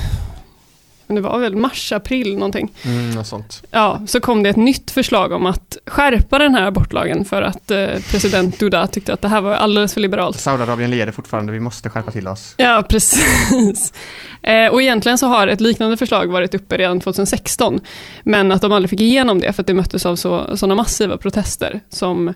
men 1.07 1.15
det 1.15 1.21
var 1.21 1.39
väl 1.39 1.55
mars, 1.55 1.91
april 1.91 2.33
någonting, 2.37 2.71
Mm, 2.85 3.11
något 3.11 3.27
sånt. 3.27 3.63
ja, 3.71 4.01
så 4.07 4.19
kom 4.19 4.43
det 4.43 4.49
ett 4.49 4.55
nytt 4.55 4.91
förslag 4.91 5.31
om 5.31 5.45
att 5.45 5.77
skärpa 5.85 6.37
den 6.39 6.55
här 6.55 6.63
abortlagen 6.63 7.25
för 7.25 7.41
att 7.41 7.71
eh, 7.71 7.87
president 8.11 8.59
Duda 8.59 8.87
tyckte 8.87 9.13
att 9.13 9.21
det 9.21 9.27
här 9.27 9.41
var 9.41 9.51
alldeles 9.53 9.93
för 9.93 10.01
liberalt. 10.01 10.39
Saudiarabien 10.39 10.91
leder 10.91 11.11
fortfarande, 11.11 11.51
vi 11.51 11.59
måste 11.59 11.89
skärpa 11.89 12.11
till 12.11 12.27
oss. 12.27 12.53
Ja, 12.57 12.83
precis. 12.89 13.93
Eh, 14.41 14.67
och 14.67 14.81
egentligen 14.81 15.17
så 15.17 15.27
har 15.27 15.47
ett 15.47 15.61
liknande 15.61 15.97
förslag 15.97 16.27
varit 16.27 16.53
uppe 16.55 16.77
redan 16.77 16.99
2016, 16.99 17.79
men 18.23 18.51
att 18.51 18.61
de 18.61 18.71
aldrig 18.71 18.89
fick 18.89 19.01
igenom 19.01 19.39
det 19.39 19.53
för 19.53 19.63
att 19.63 19.67
det 19.67 19.73
möttes 19.73 20.05
av 20.05 20.15
så, 20.15 20.57
sådana 20.57 20.75
massiva 20.75 21.17
protester 21.17 21.79
som 21.89 22.33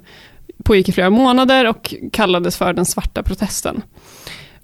pågick 0.63 0.89
i 0.89 0.91
flera 0.91 1.09
månader 1.09 1.67
och 1.67 1.93
kallades 2.11 2.57
för 2.57 2.73
den 2.73 2.85
svarta 2.85 3.23
protesten. 3.23 3.81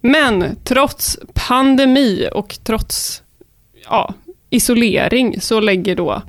Men 0.02 0.56
trots 0.64 1.20
pandemi 1.34 2.30
och 2.32 2.58
trots 2.64 3.24
ja, 3.86 4.14
isolering 4.50 5.42
så 5.42 5.60
lägger 5.60 5.96
då 5.96 6.22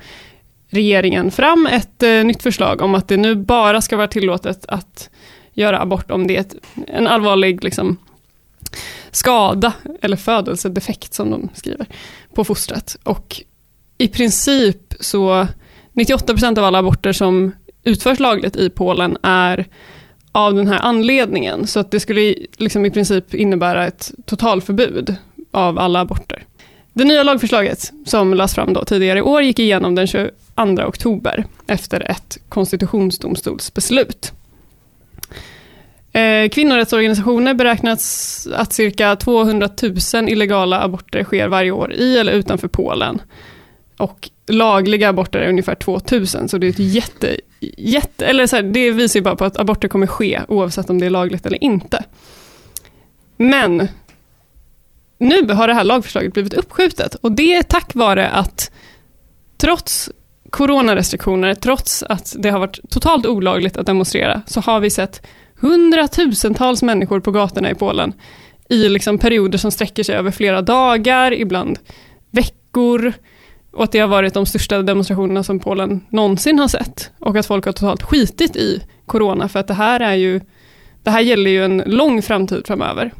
regeringen 0.70 1.30
fram 1.30 1.66
ett 1.66 2.02
eh, 2.02 2.24
nytt 2.24 2.42
förslag 2.42 2.82
om 2.82 2.94
att 2.94 3.08
det 3.08 3.16
nu 3.16 3.34
bara 3.34 3.80
ska 3.80 3.96
vara 3.96 4.08
tillåtet 4.08 4.66
att 4.68 5.10
göra 5.52 5.80
abort 5.80 6.10
om 6.10 6.26
det 6.26 6.36
är 6.36 6.40
ett, 6.40 6.54
en 6.86 7.06
allvarlig 7.06 7.64
liksom, 7.64 7.96
skada 9.10 9.72
eller 10.02 10.16
födelsedefekt 10.16 11.14
som 11.14 11.30
de 11.30 11.48
skriver 11.54 11.86
på 12.34 12.44
fostret. 12.44 12.96
Och 13.02 13.42
i 13.98 14.08
princip 14.08 14.94
så 15.00 15.46
98% 15.92 16.58
av 16.58 16.64
alla 16.64 16.78
aborter 16.78 17.12
som 17.12 17.52
utförs 17.84 18.18
lagligt 18.18 18.56
i 18.56 18.70
Polen 18.70 19.16
är 19.22 19.66
av 20.32 20.54
den 20.54 20.66
här 20.68 20.78
anledningen. 20.78 21.66
Så 21.66 21.80
att 21.80 21.90
det 21.90 22.00
skulle 22.00 22.20
i- 22.20 22.46
liksom 22.56 22.86
i 22.86 22.90
princip 22.90 23.34
innebära 23.34 23.86
ett 23.86 24.12
totalförbud 24.26 25.14
av 25.50 25.78
alla 25.78 26.00
aborter. 26.00 26.44
Det 26.92 27.04
nya 27.04 27.22
lagförslaget 27.22 27.92
som 28.06 28.34
lades 28.34 28.54
fram 28.54 28.72
då 28.72 28.84
tidigare 28.84 29.18
i 29.18 29.22
år 29.22 29.42
gick 29.42 29.58
igenom 29.58 29.94
den 29.94 30.06
22 30.06 30.86
oktober 30.86 31.44
efter 31.66 32.10
ett 32.10 32.38
konstitutionsdomstolsbeslut. 32.48 34.32
Eh, 36.12 36.48
kvinnorättsorganisationer 36.48 37.54
beräknas 37.54 38.48
att 38.54 38.72
cirka 38.72 39.16
200 39.16 39.68
000 40.14 40.28
illegala 40.28 40.80
aborter 40.82 41.24
sker 41.24 41.48
varje 41.48 41.70
år 41.70 41.92
i 41.92 42.18
eller 42.18 42.32
utanför 42.32 42.68
Polen. 42.68 43.22
Och 43.96 44.30
lagliga 44.50 45.08
aborter 45.08 45.38
är 45.38 45.48
ungefär 45.48 45.74
2000, 45.74 46.48
så 46.48 46.58
det 46.58 46.66
är 46.66 46.70
ett 46.70 46.78
jätte, 46.78 47.36
jätte 47.76 48.26
eller 48.26 48.46
så 48.46 48.56
här, 48.56 48.62
det 48.62 48.90
visar 48.90 49.20
ju 49.20 49.24
bara 49.24 49.36
på 49.36 49.44
att 49.44 49.58
aborter 49.58 49.88
kommer 49.88 50.06
ske 50.06 50.40
oavsett 50.48 50.90
om 50.90 51.00
det 51.00 51.06
är 51.06 51.10
lagligt 51.10 51.46
eller 51.46 51.64
inte. 51.64 52.04
Men 53.36 53.88
nu 55.18 55.52
har 55.52 55.68
det 55.68 55.74
här 55.74 55.84
lagförslaget 55.84 56.32
blivit 56.32 56.54
uppskjutet 56.54 57.14
och 57.14 57.32
det 57.32 57.54
är 57.54 57.62
tack 57.62 57.94
vare 57.94 58.28
att 58.28 58.70
trots 59.56 60.10
coronarestriktioner, 60.50 61.54
trots 61.54 62.02
att 62.02 62.34
det 62.38 62.50
har 62.50 62.58
varit 62.58 62.90
totalt 62.90 63.26
olagligt 63.26 63.76
att 63.76 63.86
demonstrera, 63.86 64.42
så 64.46 64.60
har 64.60 64.80
vi 64.80 64.90
sett 64.90 65.26
hundratusentals 65.60 66.82
människor 66.82 67.20
på 67.20 67.30
gatorna 67.30 67.70
i 67.70 67.74
Polen 67.74 68.12
i 68.68 68.88
liksom 68.88 69.18
perioder 69.18 69.58
som 69.58 69.70
sträcker 69.70 70.02
sig 70.02 70.14
över 70.14 70.30
flera 70.30 70.62
dagar, 70.62 71.32
ibland 71.32 71.78
veckor, 72.30 73.12
och 73.72 73.84
att 73.84 73.92
det 73.92 73.98
har 73.98 74.08
varit 74.08 74.34
de 74.34 74.46
största 74.46 74.82
demonstrationerna 74.82 75.42
som 75.42 75.58
Polen 75.58 76.06
någonsin 76.10 76.58
har 76.58 76.68
sett. 76.68 77.10
Och 77.18 77.36
att 77.36 77.46
folk 77.46 77.64
har 77.64 77.72
totalt 77.72 78.02
skitit 78.02 78.56
i 78.56 78.82
corona, 79.06 79.48
för 79.48 79.60
att 79.60 79.68
det 79.68 79.74
här 79.74 80.00
är 80.00 80.14
ju, 80.14 80.40
det 81.02 81.10
här 81.10 81.20
gäller 81.20 81.50
ju 81.50 81.64
en 81.64 81.82
lång 81.86 82.22
framtid 82.22 82.66
framöver. 82.66 83.12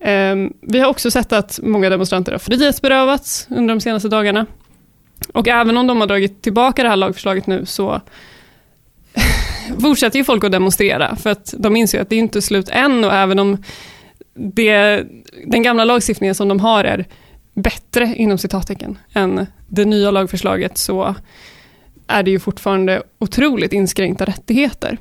Ehm, 0.00 0.52
vi 0.60 0.78
har 0.78 0.88
också 0.88 1.10
sett 1.10 1.32
att 1.32 1.60
många 1.62 1.90
demonstranter 1.90 2.32
har 2.32 2.38
frihetsberövats 2.38 3.46
under 3.50 3.74
de 3.74 3.80
senaste 3.80 4.08
dagarna. 4.08 4.46
Och 5.32 5.48
även 5.48 5.76
om 5.76 5.86
de 5.86 6.00
har 6.00 6.06
dragit 6.06 6.42
tillbaka 6.42 6.82
det 6.82 6.88
här 6.88 6.96
lagförslaget 6.96 7.46
nu 7.46 7.66
så 7.66 8.00
fortsätter 9.80 10.18
ju 10.18 10.24
folk 10.24 10.44
att 10.44 10.52
demonstrera 10.52 11.16
för 11.16 11.30
att 11.30 11.54
de 11.58 11.76
inser 11.76 12.00
att 12.00 12.10
det 12.10 12.16
är 12.16 12.20
inte 12.20 12.42
slut 12.42 12.68
än 12.68 13.04
och 13.04 13.12
även 13.12 13.38
om 13.38 13.62
det, 14.34 15.04
den 15.46 15.62
gamla 15.62 15.84
lagstiftningen 15.84 16.34
som 16.34 16.48
de 16.48 16.60
har 16.60 16.84
är 16.84 17.06
bättre 17.54 18.14
inom 18.16 18.38
citattecken 18.38 18.98
än 19.12 19.46
det 19.68 19.84
nya 19.84 20.10
lagförslaget 20.10 20.78
så 20.78 21.14
är 22.06 22.22
det 22.22 22.30
ju 22.30 22.38
fortfarande 22.38 23.02
otroligt 23.18 23.72
inskränkta 23.72 24.24
rättigheter. 24.24 24.98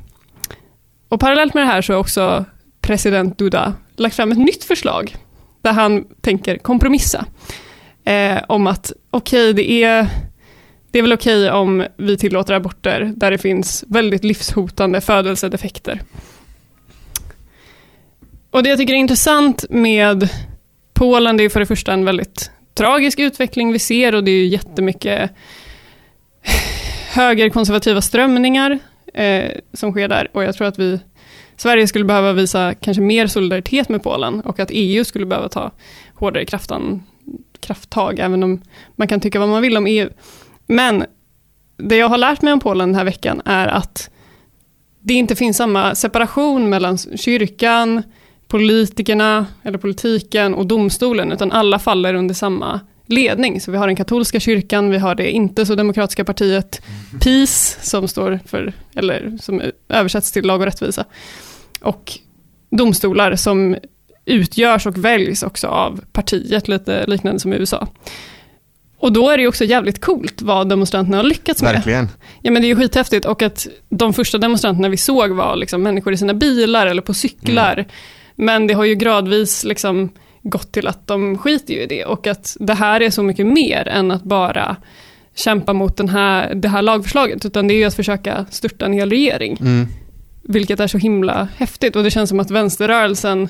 Och 1.09 1.19
parallellt 1.19 1.53
med 1.53 1.63
det 1.63 1.67
här 1.67 1.81
så 1.81 1.93
har 1.93 1.99
också 1.99 2.45
president 2.81 3.37
Duda 3.37 3.73
lagt 3.95 4.15
fram 4.15 4.31
ett 4.31 4.37
nytt 4.37 4.63
förslag 4.63 5.15
där 5.61 5.73
han 5.73 6.05
tänker 6.21 6.57
kompromissa 6.57 7.25
eh, 8.03 8.37
om 8.47 8.67
att 8.67 8.91
okej, 9.09 9.53
det 9.53 9.83
är 9.83 10.07
det 10.91 10.99
är 10.99 11.03
väl 11.03 11.13
okej 11.13 11.51
om 11.51 11.85
vi 11.97 12.17
tillåter 12.17 12.53
aborter 12.53 13.13
där 13.15 13.31
det 13.31 13.37
finns 13.37 13.83
väldigt 13.87 14.23
livshotande 14.23 15.01
födelsedefekter. 15.01 16.01
Och 18.51 18.63
det 18.63 18.69
jag 18.69 18.77
tycker 18.77 18.93
är 18.93 18.97
intressant 18.97 19.65
med 19.69 20.29
Polen, 21.03 21.37
det 21.37 21.43
är 21.43 21.49
för 21.49 21.59
det 21.59 21.65
första 21.65 21.93
en 21.93 22.05
väldigt 22.05 22.51
tragisk 22.73 23.19
utveckling 23.19 23.71
vi 23.71 23.79
ser 23.79 24.15
och 24.15 24.23
det 24.23 24.31
är 24.31 24.35
ju 24.35 24.45
jättemycket 24.45 25.31
högerkonservativa 27.13 28.01
strömningar 28.01 28.79
eh, 29.13 29.51
som 29.73 29.91
sker 29.91 30.07
där 30.07 30.29
och 30.33 30.43
jag 30.43 30.55
tror 30.55 30.67
att 30.67 30.79
vi 30.79 30.99
Sverige 31.57 31.87
skulle 31.87 32.05
behöva 32.05 32.33
visa 32.33 32.73
kanske 32.73 33.01
mer 33.01 33.27
solidaritet 33.27 33.89
med 33.89 34.03
Polen 34.03 34.41
och 34.41 34.59
att 34.59 34.69
EU 34.71 35.03
skulle 35.03 35.25
behöva 35.25 35.49
ta 35.49 35.71
hårdare 36.15 36.45
kraftan, 36.45 37.03
krafttag, 37.59 38.19
även 38.19 38.43
om 38.43 38.61
man 38.95 39.07
kan 39.07 39.19
tycka 39.19 39.39
vad 39.39 39.49
man 39.49 39.61
vill 39.61 39.77
om 39.77 39.87
EU. 39.87 40.09
Men 40.67 41.05
det 41.77 41.97
jag 41.97 42.09
har 42.09 42.17
lärt 42.17 42.41
mig 42.41 42.53
om 42.53 42.59
Polen 42.59 42.89
den 42.89 42.95
här 42.95 43.05
veckan 43.05 43.41
är 43.45 43.67
att 43.67 44.09
det 44.99 45.13
inte 45.13 45.35
finns 45.35 45.57
samma 45.57 45.95
separation 45.95 46.69
mellan 46.69 46.97
kyrkan, 46.97 48.03
politikerna 48.53 49.45
eller 49.63 49.77
politiken 49.77 50.53
och 50.53 50.65
domstolen, 50.65 51.31
utan 51.31 51.51
alla 51.51 51.79
faller 51.79 52.13
under 52.13 52.35
samma 52.35 52.79
ledning. 53.05 53.61
Så 53.61 53.71
vi 53.71 53.77
har 53.77 53.87
den 53.87 53.95
katolska 53.95 54.39
kyrkan, 54.39 54.89
vi 54.89 54.97
har 54.97 55.15
det 55.15 55.31
inte 55.31 55.65
så 55.65 55.75
demokratiska 55.75 56.25
partiet 56.25 56.81
PIS, 57.21 57.77
som 57.81 58.07
står 58.07 58.39
för, 58.45 58.73
eller 58.95 59.37
som 59.41 59.61
översätts 59.89 60.31
till 60.31 60.45
lag 60.45 60.59
och 60.59 60.65
rättvisa. 60.65 61.05
Och 61.81 62.11
domstolar 62.69 63.35
som 63.35 63.75
utgörs 64.25 64.87
och 64.87 65.05
väljs 65.05 65.43
också 65.43 65.67
av 65.67 66.01
partiet, 66.11 66.67
lite 66.67 67.05
liknande 67.07 67.39
som 67.39 67.53
i 67.53 67.55
USA. 67.55 67.87
Och 68.97 69.13
då 69.13 69.29
är 69.29 69.37
det 69.37 69.41
ju 69.41 69.47
också 69.47 69.65
jävligt 69.65 70.01
coolt 70.01 70.41
vad 70.41 70.69
demonstranterna 70.69 71.17
har 71.17 71.23
lyckats 71.23 71.61
med. 71.61 71.73
Verkligen. 71.73 72.09
Ja 72.41 72.51
men 72.51 72.61
det 72.61 72.65
är 72.65 72.69
ju 72.69 72.75
skithäftigt 72.75 73.25
och 73.25 73.41
att 73.41 73.67
de 73.89 74.13
första 74.13 74.37
demonstranterna 74.37 74.89
vi 74.89 74.97
såg 74.97 75.31
var 75.31 75.55
liksom 75.55 75.83
människor 75.83 76.13
i 76.13 76.17
sina 76.17 76.33
bilar 76.33 76.87
eller 76.87 77.01
på 77.01 77.13
cyklar. 77.13 77.73
Mm. 77.73 77.85
Men 78.35 78.67
det 78.67 78.73
har 78.73 78.85
ju 78.85 78.95
gradvis 78.95 79.63
liksom 79.63 80.09
gått 80.41 80.71
till 80.71 80.87
att 80.87 81.07
de 81.07 81.37
skiter 81.37 81.73
ju 81.73 81.79
i 81.79 81.87
det 81.87 82.05
och 82.05 82.27
att 82.27 82.57
det 82.59 82.73
här 82.73 83.01
är 83.01 83.09
så 83.09 83.23
mycket 83.23 83.45
mer 83.45 83.87
än 83.87 84.11
att 84.11 84.23
bara 84.23 84.75
kämpa 85.35 85.73
mot 85.73 85.97
den 85.97 86.09
här, 86.09 86.55
det 86.55 86.67
här 86.67 86.81
lagförslaget, 86.81 87.45
utan 87.45 87.67
det 87.67 87.73
är 87.73 87.77
ju 87.77 87.85
att 87.85 87.95
försöka 87.95 88.45
störta 88.51 88.85
en 88.85 88.93
hel 88.93 89.09
regering. 89.09 89.57
Mm. 89.59 89.87
Vilket 90.43 90.79
är 90.79 90.87
så 90.87 90.97
himla 90.97 91.47
häftigt 91.57 91.95
och 91.95 92.03
det 92.03 92.11
känns 92.11 92.29
som 92.29 92.39
att 92.39 92.51
vänsterrörelsen 92.51 93.49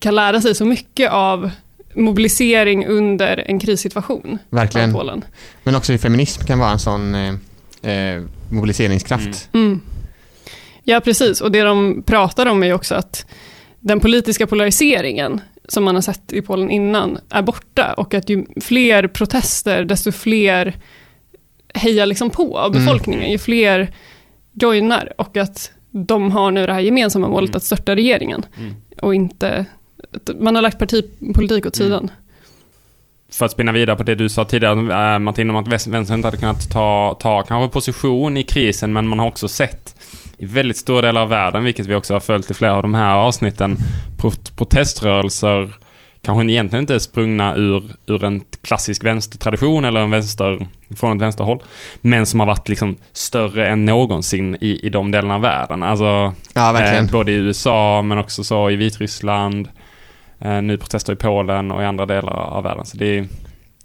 kan 0.00 0.14
lära 0.14 0.40
sig 0.40 0.54
så 0.54 0.64
mycket 0.64 1.10
av 1.10 1.50
mobilisering 1.94 2.86
under 2.86 3.44
en 3.46 3.58
krissituation 3.58 4.38
Verkligen. 4.50 4.92
Polen. 4.92 5.24
Men 5.62 5.74
också 5.74 5.98
feminism 5.98 6.44
kan 6.44 6.58
vara 6.58 6.70
en 6.70 6.78
sån 6.78 7.14
eh, 7.14 7.34
eh, 7.92 8.22
mobiliseringskraft. 8.50 9.48
Mm. 9.52 9.80
Ja, 10.82 11.00
precis. 11.00 11.40
Och 11.40 11.52
det 11.52 11.62
de 11.62 12.02
pratar 12.06 12.46
om 12.46 12.62
är 12.62 12.66
ju 12.66 12.72
också 12.72 12.94
att 12.94 13.26
den 13.84 14.00
politiska 14.00 14.46
polariseringen 14.46 15.40
som 15.68 15.84
man 15.84 15.94
har 15.94 16.02
sett 16.02 16.32
i 16.32 16.42
Polen 16.42 16.70
innan 16.70 17.18
är 17.30 17.42
borta 17.42 17.92
och 17.92 18.14
att 18.14 18.28
ju 18.30 18.46
fler 18.60 19.06
protester, 19.08 19.84
desto 19.84 20.12
fler 20.12 20.74
hejar 21.74 22.06
liksom 22.06 22.30
på 22.30 22.58
av 22.58 22.70
Mm. 22.72 22.84
befolkningen, 22.84 23.30
ju 23.30 23.38
fler 23.38 23.90
joinar 24.52 25.12
och 25.18 25.36
att 25.36 25.70
de 25.90 26.30
har 26.30 26.50
nu 26.50 26.66
det 26.66 26.72
här 26.72 26.80
gemensamma 26.80 27.28
målet 27.28 27.50
Mm. 27.50 27.56
att 27.56 27.62
störta 27.62 27.96
regeringen 27.96 28.46
Mm. 28.58 28.74
och 29.02 29.14
inte, 29.14 29.64
man 30.40 30.54
har 30.54 30.62
lagt 30.62 30.78
partipolitik 30.78 31.66
åt 31.66 31.80
Mm. 31.80 31.86
sidan. 31.88 32.10
För 33.32 33.44
att 33.46 33.52
spinna 33.52 33.72
vidare 33.72 33.96
på 33.96 34.02
det 34.02 34.14
du 34.14 34.28
sa 34.28 34.44
tidigare, 34.44 35.14
äh, 35.14 35.18
Martin, 35.18 35.50
om 35.50 35.56
att 35.56 35.66
inte 36.14 36.26
hade 36.26 36.36
kunnat 36.36 36.70
ta, 36.70 37.16
ta 37.20 37.42
kanske 37.42 37.72
position 37.72 38.36
i 38.36 38.42
krisen, 38.42 38.92
men 38.92 39.08
man 39.08 39.18
har 39.18 39.26
också 39.26 39.48
sett 39.48 39.94
i 40.38 40.46
väldigt 40.46 40.76
stora 40.76 41.00
delar 41.02 41.20
av 41.22 41.28
världen, 41.28 41.64
vilket 41.64 41.86
vi 41.86 41.94
också 41.94 42.12
har 42.12 42.20
följt 42.20 42.50
i 42.50 42.54
flera 42.54 42.74
av 42.76 42.82
de 42.82 42.94
här 42.94 43.14
avsnitten, 43.14 43.76
prot- 44.18 44.56
proteströrelser 44.56 45.70
kanske 46.22 46.52
egentligen 46.52 46.82
inte 46.82 46.94
är 46.94 46.98
sprungna 46.98 47.54
ur, 47.56 47.82
ur 48.06 48.24
en 48.24 48.40
klassisk 48.62 49.04
vänstertradition 49.04 49.84
eller 49.84 50.00
en 50.00 50.10
vänster, 50.10 50.66
från 50.96 51.16
ett 51.16 51.22
vänsterhåll, 51.22 51.62
men 52.00 52.26
som 52.26 52.40
har 52.40 52.46
varit 52.46 52.68
liksom 52.68 52.96
större 53.12 53.68
än 53.68 53.84
någonsin 53.84 54.56
i, 54.60 54.86
i 54.86 54.88
de 54.88 55.10
delarna 55.10 55.34
av 55.34 55.40
världen. 55.40 55.82
Alltså, 55.82 56.32
Ja. 56.54 56.80
Eh, 56.82 57.10
både 57.12 57.32
i 57.32 57.34
USA 57.34 58.02
men 58.02 58.18
också 58.18 58.44
så 58.44 58.70
i 58.70 58.76
Vitryssland. 58.76 59.68
Eh, 60.38 60.62
nu 60.62 60.78
protester 60.78 61.12
i 61.12 61.16
Polen 61.16 61.70
och 61.72 61.82
i 61.82 61.84
andra 61.84 62.06
delar 62.06 62.32
av 62.32 62.62
världen. 62.62 62.84
Så 62.86 62.96
det 62.96 63.18
är, 63.18 63.28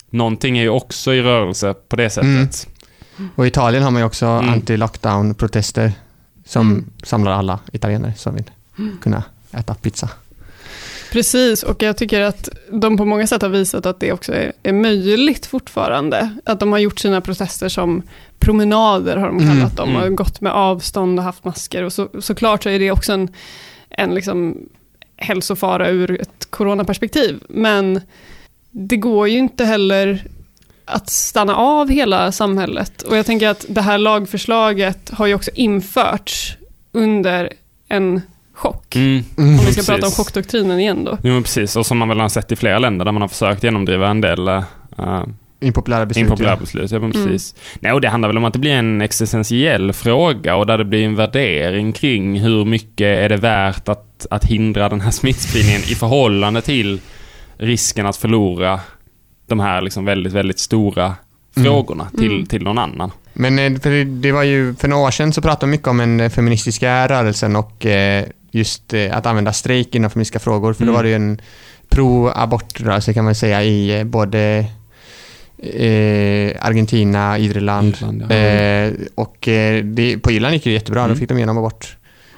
någonting 0.09 0.57
är 0.57 0.61
ju 0.61 0.69
också 0.69 1.13
i 1.13 1.21
rörelse 1.21 1.73
på 1.89 1.95
det 1.95 2.09
sättet. 2.09 2.67
Mm. 3.17 3.29
Och 3.35 3.45
i 3.45 3.47
Italien 3.47 3.83
har 3.83 3.91
man 3.91 4.01
ju 4.01 4.05
också 4.05 4.25
Mm. 4.25 4.49
anti-lockdown-protester 4.53 5.91
som 6.49 6.85
samlar 7.03 7.31
alla 7.31 7.59
italienare 7.71 8.13
som 8.17 8.35
vill 8.35 8.51
kunna 9.01 9.23
äta 9.51 9.73
pizza. 9.73 10.09
Precis, 11.11 11.63
och 11.63 11.83
jag 11.83 11.97
tycker 11.97 12.21
att 12.21 12.49
de 12.71 12.97
på 12.97 13.05
många 13.05 13.27
sätt 13.27 13.41
har 13.41 13.49
visat 13.49 13.85
att 13.85 13.99
det 13.99 14.11
också 14.11 14.33
är, 14.33 14.51
är 14.63 14.73
möjligt 14.73 15.45
fortfarande. 15.45 16.29
Att 16.45 16.59
de 16.59 16.71
har 16.71 16.79
gjort 16.79 16.99
sina 16.99 17.21
protester 17.21 17.69
som 17.69 18.01
promenader 18.39 19.17
har 19.17 19.27
de 19.27 19.37
Mm, 19.37 19.55
kallat 19.55 19.77
dem, 19.77 19.89
mm. 19.89 20.03
och 20.03 20.17
gått 20.17 20.41
med 20.41 20.51
avstånd 20.51 21.19
och 21.19 21.25
haft 21.25 21.43
masker. 21.43 21.83
Och 21.83 21.93
så, 21.93 22.09
såklart 22.19 22.63
så 22.63 22.69
är 22.69 22.79
det 22.79 22.91
också 22.91 23.13
en, 23.13 23.29
en 23.89 24.13
liksom 24.13 24.57
hälsofara 25.17 25.89
ur 25.89 26.21
ett 26.21 26.47
coronaperspektiv. 26.49 27.43
Men 27.49 28.01
det 28.71 28.97
går 28.97 29.27
ju 29.27 29.37
inte 29.37 29.65
heller 29.65 30.27
att 30.89 31.09
stanna 31.09 31.55
av 31.55 31.89
hela 31.89 32.31
samhället. 32.31 33.01
Och 33.01 33.17
jag 33.17 33.25
tänker 33.25 33.47
att 33.49 33.65
det 33.69 33.81
här 33.81 33.97
lagförslaget 33.97 35.09
har 35.13 35.25
ju 35.27 35.33
också 35.33 35.51
införts 35.55 36.57
under 36.91 37.49
en 37.89 38.21
chock. 38.53 38.95
Mm. 38.95 39.23
Mm. 39.37 39.49
Om 39.49 39.55
vi 39.55 39.57
ska 39.59 39.65
Precis. 39.65 39.87
prata 39.87 40.05
om 40.05 40.11
chockdoktrinen 40.11 40.79
igen 40.79 41.03
då. 41.03 41.17
Jo, 41.23 41.33
men 41.33 41.43
precis. 41.43 41.75
Och 41.75 41.85
som 41.85 41.97
man 41.97 42.07
väl 42.09 42.19
har 42.19 42.29
sett 42.29 42.51
i 42.51 42.55
flera 42.55 42.79
länder 42.79 43.05
där 43.05 43.11
man 43.11 43.21
har 43.21 43.29
försökt 43.29 43.63
genomdriva 43.63 44.07
en 44.09 44.21
del 44.21 44.49
uh, 44.49 45.23
Impopulära 45.61 46.05
beslut. 46.05 46.21
impopulära 46.25 46.55
beslut. 46.55 46.91
Ja, 46.91 46.99
men 46.99 47.11
Mm. 47.11 47.27
precis. 47.27 47.55
Nej, 47.79 47.91
och 47.93 48.01
det 48.01 48.09
handlar 48.09 48.29
väl 48.29 48.37
om 48.37 48.45
att 48.45 48.53
det 48.53 48.59
blir 48.59 48.71
en 48.71 49.01
existentiell 49.01 49.93
fråga 49.93 50.55
och 50.55 50.65
där 50.65 50.77
det 50.77 50.85
blir 50.85 51.05
en 51.05 51.15
värdering 51.15 51.93
kring 51.93 52.39
hur 52.39 52.65
mycket 52.65 53.17
är 53.19 53.29
det 53.29 53.37
värt 53.37 53.89
att, 53.89 54.25
att 54.29 54.45
hindra 54.45 54.89
den 54.89 55.01
här 55.01 55.11
smittspridningen 55.11 55.81
i 55.81 55.95
förhållande 55.95 56.61
till 56.61 56.99
risken 57.57 58.05
att 58.05 58.17
förlora 58.17 58.79
de 59.49 59.59
här 59.59 59.81
liksom 59.81 60.05
väldigt, 60.05 60.33
väldigt 60.33 60.59
stora 60.59 61.15
Mm. 61.57 61.65
frågorna 61.71 62.07
till, 62.17 62.31
Mm. 62.31 62.45
till 62.45 62.63
någon 62.63 62.77
annan. 62.77 63.11
Men 63.33 63.59
eh, 63.59 63.79
för 63.79 64.05
det 64.05 64.31
var 64.31 64.43
ju, 64.43 64.75
för 64.75 64.87
några 64.87 65.03
år 65.07 65.11
sedan 65.11 65.33
så 65.33 65.41
pratade 65.41 65.65
man 65.65 65.71
mycket 65.71 65.87
om 65.87 65.97
den 65.97 66.19
eh, 66.19 66.29
feministiska 66.29 67.07
rörelsen 67.07 67.55
och 67.55 67.85
eh, 67.85 68.25
just 68.51 68.93
att 69.11 69.25
använda 69.25 69.53
strejk 69.53 69.95
inom 69.95 70.09
feministiska 70.11 70.39
frågor. 70.39 70.73
För 70.73 70.83
då 70.85 70.91
Mm. 70.91 70.95
var 70.95 71.03
det 71.03 71.09
ju 71.09 71.15
en 71.15 71.41
pro-abortrörelse 71.89 73.13
kan 73.13 73.25
man 73.25 73.35
säga 73.35 73.63
i 73.63 74.03
både 74.05 74.65
eh, 75.57 76.65
Argentina, 76.65 77.37
Irland, 77.39 77.95
Irland, 77.95 78.25
ja. 78.29 78.35
eh, 78.35 78.93
och 79.15 79.47
eh, 79.47 79.83
det, 79.83 80.17
på 80.17 80.31
Irland 80.31 80.53
gick 80.53 80.63
det 80.63 80.71
jättebra, 80.71 81.01
Mm. 81.01 81.13
då 81.15 81.19
fick 81.19 81.29
de 81.29 81.37
igenom 81.37 81.57
abort. 81.57 81.95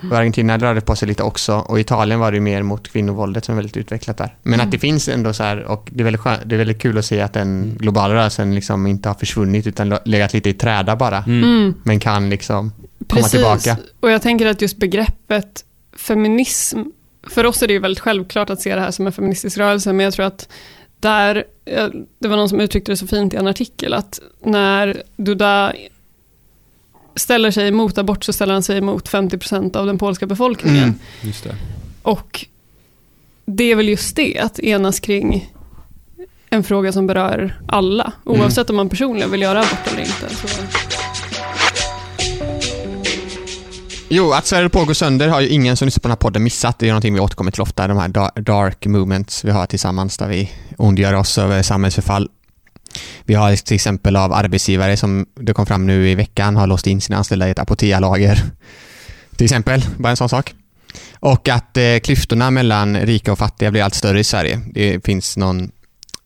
Och 0.10 0.18
Argentina 0.18 0.58
rörde 0.58 0.82
på 0.82 0.96
sig 0.96 1.08
lite 1.08 1.24
också 1.24 1.54
och 1.56 1.80
Italien 1.80 2.20
var 2.20 2.32
det 2.32 2.36
ju 2.36 2.42
mer 2.42 2.64
mot 2.64 2.88
kvinnovåldet 2.92 3.46
som 3.46 3.54
är 3.54 3.56
väldigt 3.56 3.78
utvecklat 3.78 4.18
där. 4.18 4.36
Men 4.44 4.54
Mm. 4.54 4.66
att 4.66 4.72
det 4.72 4.78
finns 4.80 5.08
ändå 5.08 5.34
så 5.34 5.44
här, 5.44 5.64
och 5.64 5.90
det 5.92 6.02
är 6.02 6.04
väldigt, 6.04 6.22
skö- 6.22 6.40
det 6.46 6.56
är 6.56 6.58
väldigt 6.58 6.82
kul 6.82 6.98
att 6.98 7.06
se 7.06 7.22
att 7.22 7.34
den 7.34 7.78
globala 7.80 8.14
rörelsen 8.14 8.56
liksom 8.56 8.88
inte 8.88 9.10
har 9.10 9.16
försvunnit 9.16 9.68
utan 9.68 9.98
legat 10.06 10.34
lite 10.34 10.50
i 10.50 10.54
träda 10.54 10.96
bara. 10.96 11.18
Mm. 11.18 11.44
Mm. 11.44 11.74
Men 11.84 12.00
kan 12.00 12.30
liksom 12.30 12.72
komma 13.10 13.28
tillbaka. 13.28 13.78
Och 14.00 14.12
jag 14.12 14.22
tänker 14.22 14.46
att 14.46 14.62
just 14.62 14.78
begreppet 14.78 15.66
feminism, 15.98 16.80
för 17.30 17.46
oss 17.46 17.64
är 17.64 17.68
det 17.68 17.74
ju 17.74 17.80
väldigt 17.80 18.00
självklart 18.00 18.50
att 18.50 18.62
se 18.62 18.76
det 18.76 18.82
här 18.82 18.92
som 18.92 19.06
en 19.08 19.14
feministisk 19.14 19.58
rörelse, 19.58 19.94
men 19.94 20.04
jag 20.04 20.14
tror 20.14 20.26
att 20.26 20.48
där, 21.00 21.44
eh, 21.66 21.88
det 22.20 22.28
var 22.28 22.38
någon 22.38 22.50
som 22.50 22.60
uttryckte 22.60 22.92
det 22.92 22.98
så 22.98 23.08
fint 23.08 23.34
i 23.34 23.38
en 23.38 23.48
artikel, 23.48 23.94
att 23.94 24.20
när 24.46 25.04
Duda 25.18 25.74
ställer 27.16 27.52
sig 27.52 27.68
emot 27.68 27.98
abort 27.98 28.24
så 28.24 28.34
ställer 28.34 28.54
han 28.54 28.64
sig 28.64 28.78
emot 28.78 29.10
50% 29.10 29.78
av 29.78 29.86
den 29.86 29.98
polska 29.98 30.26
befolkningen. 30.26 30.84
Mm. 30.84 31.00
Just 31.22 31.44
det. 31.44 31.56
Och 32.02 32.46
det 33.46 33.72
är 33.72 33.76
väl 33.76 33.90
just 33.90 34.16
det, 34.16 34.40
att 34.40 34.60
enas 34.60 35.00
kring 35.00 35.50
en 36.50 36.64
fråga 36.64 36.92
som 36.92 37.08
berör 37.08 37.62
alla, 37.68 38.14
oavsett 38.24 38.70
om 38.70 38.76
man 38.76 38.90
personligen 38.90 39.32
vill 39.32 39.42
göra 39.42 39.60
abort 39.60 39.88
eller 39.94 40.00
inte. 40.02 40.36
Så. 40.36 40.48
Jo, 44.14 44.32
att 44.32 44.46
Sverige 44.46 44.70
på 44.70 44.86
går 44.86 44.94
sönder 44.94 45.28
har 45.28 45.42
ju 45.42 45.48
ingen 45.50 45.78
som 45.78 45.86
lyssnar 45.86 46.00
på 46.02 46.08
den 46.08 46.12
här 46.12 46.16
podden 46.18 46.44
missat. 46.44 46.80
Det 46.80 46.86
är 46.86 46.90
någonting 46.90 47.14
vi 47.14 47.20
återkommer 47.20 47.52
till 47.52 47.62
ofta, 47.62 47.88
de 47.88 47.98
här 47.98 48.08
da- 48.08 48.32
dark 48.42 48.86
movements 48.86 49.44
vi 49.46 49.52
har 49.52 49.66
tillsammans 49.66 50.18
där 50.18 50.28
vi 50.28 50.52
ondgör 50.78 51.14
oss 51.14 51.38
över 51.38 51.62
samhällsförfall. 51.62 52.30
Vi 53.26 53.34
har 53.34 53.56
till 53.56 53.76
exempel 53.76 54.16
av 54.16 54.34
arbetsgivare 54.34 54.98
som 54.98 55.26
det 55.36 55.54
kom 55.54 55.66
fram 55.66 55.88
nu 55.88 56.10
i 56.10 56.16
veckan 56.16 56.56
har 56.56 56.68
låst 56.68 56.88
in 56.88 57.02
sina 57.02 57.18
anställda 57.18 57.48
i 57.48 57.52
ett 57.52 57.60
apotealager. 57.60 58.42
Till 59.36 59.46
exempel, 59.46 59.86
bara 59.98 60.10
en 60.10 60.18
sån 60.18 60.30
sak. 60.30 60.54
Och 61.20 61.50
att 61.50 61.78
eh, 61.78 61.98
klyftorna 62.04 62.52
mellan 62.52 62.98
rika 62.98 63.32
och 63.32 63.38
fattiga 63.38 63.72
blir 63.72 63.84
allt 63.84 63.96
större 63.96 64.20
i 64.20 64.24
Sverige. 64.24 64.62
Det 64.74 65.06
finns 65.06 65.38
någon 65.38 65.72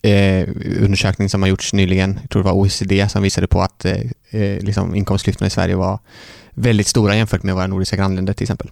eh, 0.01 0.47
undersökning 0.81 1.29
som 1.29 1.41
har 1.41 1.49
gjorts 1.49 1.73
nyligen, 1.73 2.19
jag 2.21 2.29
tror 2.29 2.43
det 2.43 2.49
var 2.49 2.55
OECD, 2.55 3.09
som 3.09 3.23
visade 3.23 3.47
på 3.47 3.61
att 3.61 3.85
eh, 3.85 4.01
eh, 4.29 4.59
liksom 4.59 4.95
inkomstklyftorna 4.95 5.47
i 5.47 5.49
Sverige 5.49 5.75
var 5.75 5.99
väldigt 6.53 6.87
stora 6.87 7.15
jämfört 7.15 7.43
med 7.43 7.55
våra 7.55 7.67
nordiska 7.67 7.95
grannländer 7.95 8.33
till 8.33 8.43
exempel. 8.43 8.69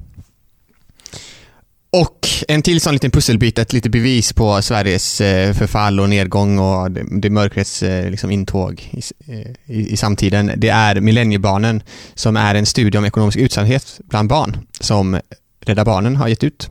Och 1.96 2.28
en 2.48 2.62
till 2.62 2.82
sån 2.82 2.94
liten 2.94 3.12
pusselbit, 3.12 3.60
ett 3.60 3.74
litet 3.74 3.92
bevis 3.92 4.34
på 4.34 4.62
Sveriges 4.62 5.22
eh, 5.22 5.54
förfall 5.54 6.00
och 6.00 6.10
nedgång 6.10 6.60
och 6.60 6.92
det, 6.92 7.06
det 7.22 7.30
mörkrets 7.30 7.84
eh, 7.84 8.10
liksom 8.10 8.32
intåg 8.32 8.90
i, 8.92 9.02
eh, 9.32 9.76
i, 9.78 9.90
i 9.92 9.98
samtiden. 9.98 10.52
Det 10.58 10.70
är 10.70 11.02
Millenniebarnen 11.02 11.84
som 12.14 12.38
är 12.38 12.56
en 12.56 12.66
studie 12.66 12.98
om 12.98 13.06
ekonomisk 13.06 13.38
utsatthet 13.38 14.00
bland 14.04 14.30
barn 14.30 14.58
som 14.80 15.20
Rädda 15.66 15.86
Barnen 15.86 16.16
har 16.16 16.28
gett 16.28 16.44
ut. 16.44 16.70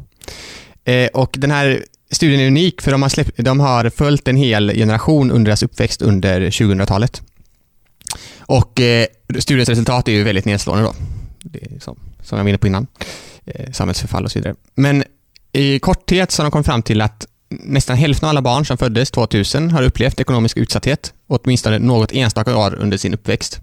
Och 1.12 1.36
den 1.38 1.50
här 1.50 1.84
studien 2.10 2.40
är 2.40 2.46
unik 2.46 2.80
för 2.80 2.90
de 2.90 3.02
har, 3.02 3.08
släppt, 3.08 3.44
de 3.44 3.60
har 3.60 3.90
följt 3.90 4.28
en 4.28 4.36
hel 4.36 4.70
generation 4.74 5.30
under 5.30 5.48
deras 5.48 5.62
uppväxt 5.62 6.02
under 6.02 6.40
2000-talet. 6.40 7.22
Och 8.38 8.80
studiens 9.38 9.68
resultat 9.68 10.08
är 10.08 10.12
ju 10.12 10.22
väldigt 10.22 10.44
nedslående 10.44 10.84
då. 10.84 10.94
Det 11.42 11.62
är 11.62 11.78
som, 11.80 11.98
som 12.22 12.38
jag 12.38 12.44
var 12.44 12.48
inne 12.48 12.58
på 12.58 12.66
innan. 12.66 12.86
Samhällsförfall 13.72 14.24
och 14.24 14.32
så 14.32 14.38
vidare. 14.38 14.54
Men 14.74 15.04
i 15.52 15.78
korthet 15.78 16.30
så 16.30 16.42
har 16.42 16.44
de 16.44 16.50
kommit 16.50 16.66
fram 16.66 16.82
till 16.82 17.00
att 17.00 17.26
nästan 17.48 17.96
hälften 17.96 18.26
av 18.26 18.30
alla 18.30 18.42
barn 18.42 18.66
som 18.66 18.78
föddes 18.78 19.10
2000 19.10 19.70
har 19.70 19.82
upplevt 19.82 20.20
ekonomisk 20.20 20.56
utsatthet 20.56 21.14
åtminstone 21.26 21.78
något 21.78 22.12
enstaka 22.12 22.56
år 22.56 22.74
under 22.74 22.96
sin 22.96 23.14
uppväxt. 23.14 23.60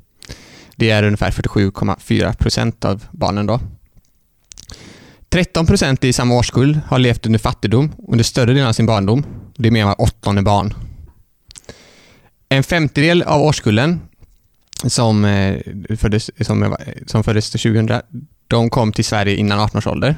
Det 0.75 0.89
är 0.89 1.03
ungefär 1.03 1.31
47,4 1.31 2.37
procent 2.37 2.85
av 2.85 3.03
barnen 3.11 3.45
då. 3.45 3.59
13 5.29 5.65
procent 5.65 6.03
i 6.03 6.13
samma 6.13 6.35
årskull 6.35 6.79
har 6.87 6.99
levt 6.99 7.25
under 7.25 7.39
fattigdom 7.39 7.91
under 8.07 8.23
större 8.23 8.53
delen 8.53 8.67
av 8.67 8.73
sin 8.73 8.85
barndom. 8.85 9.25
Det 9.57 9.67
är 9.67 9.71
mer 9.71 9.81
än 9.81 9.87
var 9.87 10.01
åttonde 10.01 10.41
barn. 10.41 10.73
En 12.49 12.63
femtedel 12.63 13.23
av 13.23 13.41
årskullen 13.41 14.01
som, 14.87 15.25
eh, 15.25 15.61
föddes, 15.97 16.29
som, 16.41 16.63
eh, 16.63 16.71
som 17.05 17.23
föddes 17.23 17.49
2000, 17.49 18.01
de 18.47 18.69
kom 18.69 18.91
till 18.91 19.05
Sverige 19.05 19.35
innan 19.35 19.59
18 19.59 19.77
års 19.77 19.87
ålder. 19.87 20.15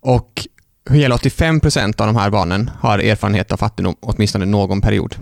Och 0.00 0.46
hela 0.90 1.14
85 1.14 1.60
procent 1.60 2.00
av 2.00 2.06
de 2.06 2.16
här 2.16 2.30
barnen 2.30 2.70
har 2.80 2.98
erfarenhet 2.98 3.52
av 3.52 3.56
fattigdom 3.56 3.96
åtminstone 4.00 4.46
någon 4.46 4.80
period. 4.80 5.14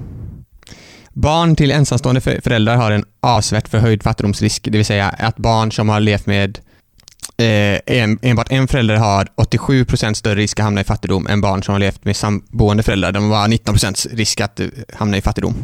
Barn 1.13 1.57
till 1.57 1.71
ensamstående 1.71 2.21
föräldrar 2.21 2.77
har 2.77 2.91
en 2.91 3.05
avsevärt 3.21 3.69
förhöjd 3.69 4.03
fattigdomsrisk, 4.03 4.65
det 4.65 4.79
vill 4.79 4.85
säga 4.85 5.09
att 5.09 5.37
barn 5.37 5.73
som 5.73 5.89
har 5.89 6.01
levt 6.01 6.27
med 6.27 6.59
eh, 7.37 7.81
en, 7.87 8.19
enbart 8.23 8.53
en 8.53 8.69
förälder 8.69 8.97
har 8.97 9.29
87 9.35 9.85
procent 9.85 10.17
större 10.17 10.35
risk 10.35 10.61
att 10.61 10.65
hamna 10.65 10.81
i 10.81 10.85
fattigdom 10.85 11.27
än 11.27 11.41
barn 11.41 11.63
som 11.63 11.73
har 11.73 11.79
levt 11.79 12.05
med 12.05 12.17
samboende 12.17 12.83
föräldrar. 12.83 13.13
De 13.13 13.31
har 13.31 13.49
19 13.49 13.75
procents 13.75 14.07
risk 14.07 14.41
att 14.41 14.61
eh, 14.61 14.67
hamna 14.95 15.17
i 15.17 15.21
fattigdom. 15.21 15.55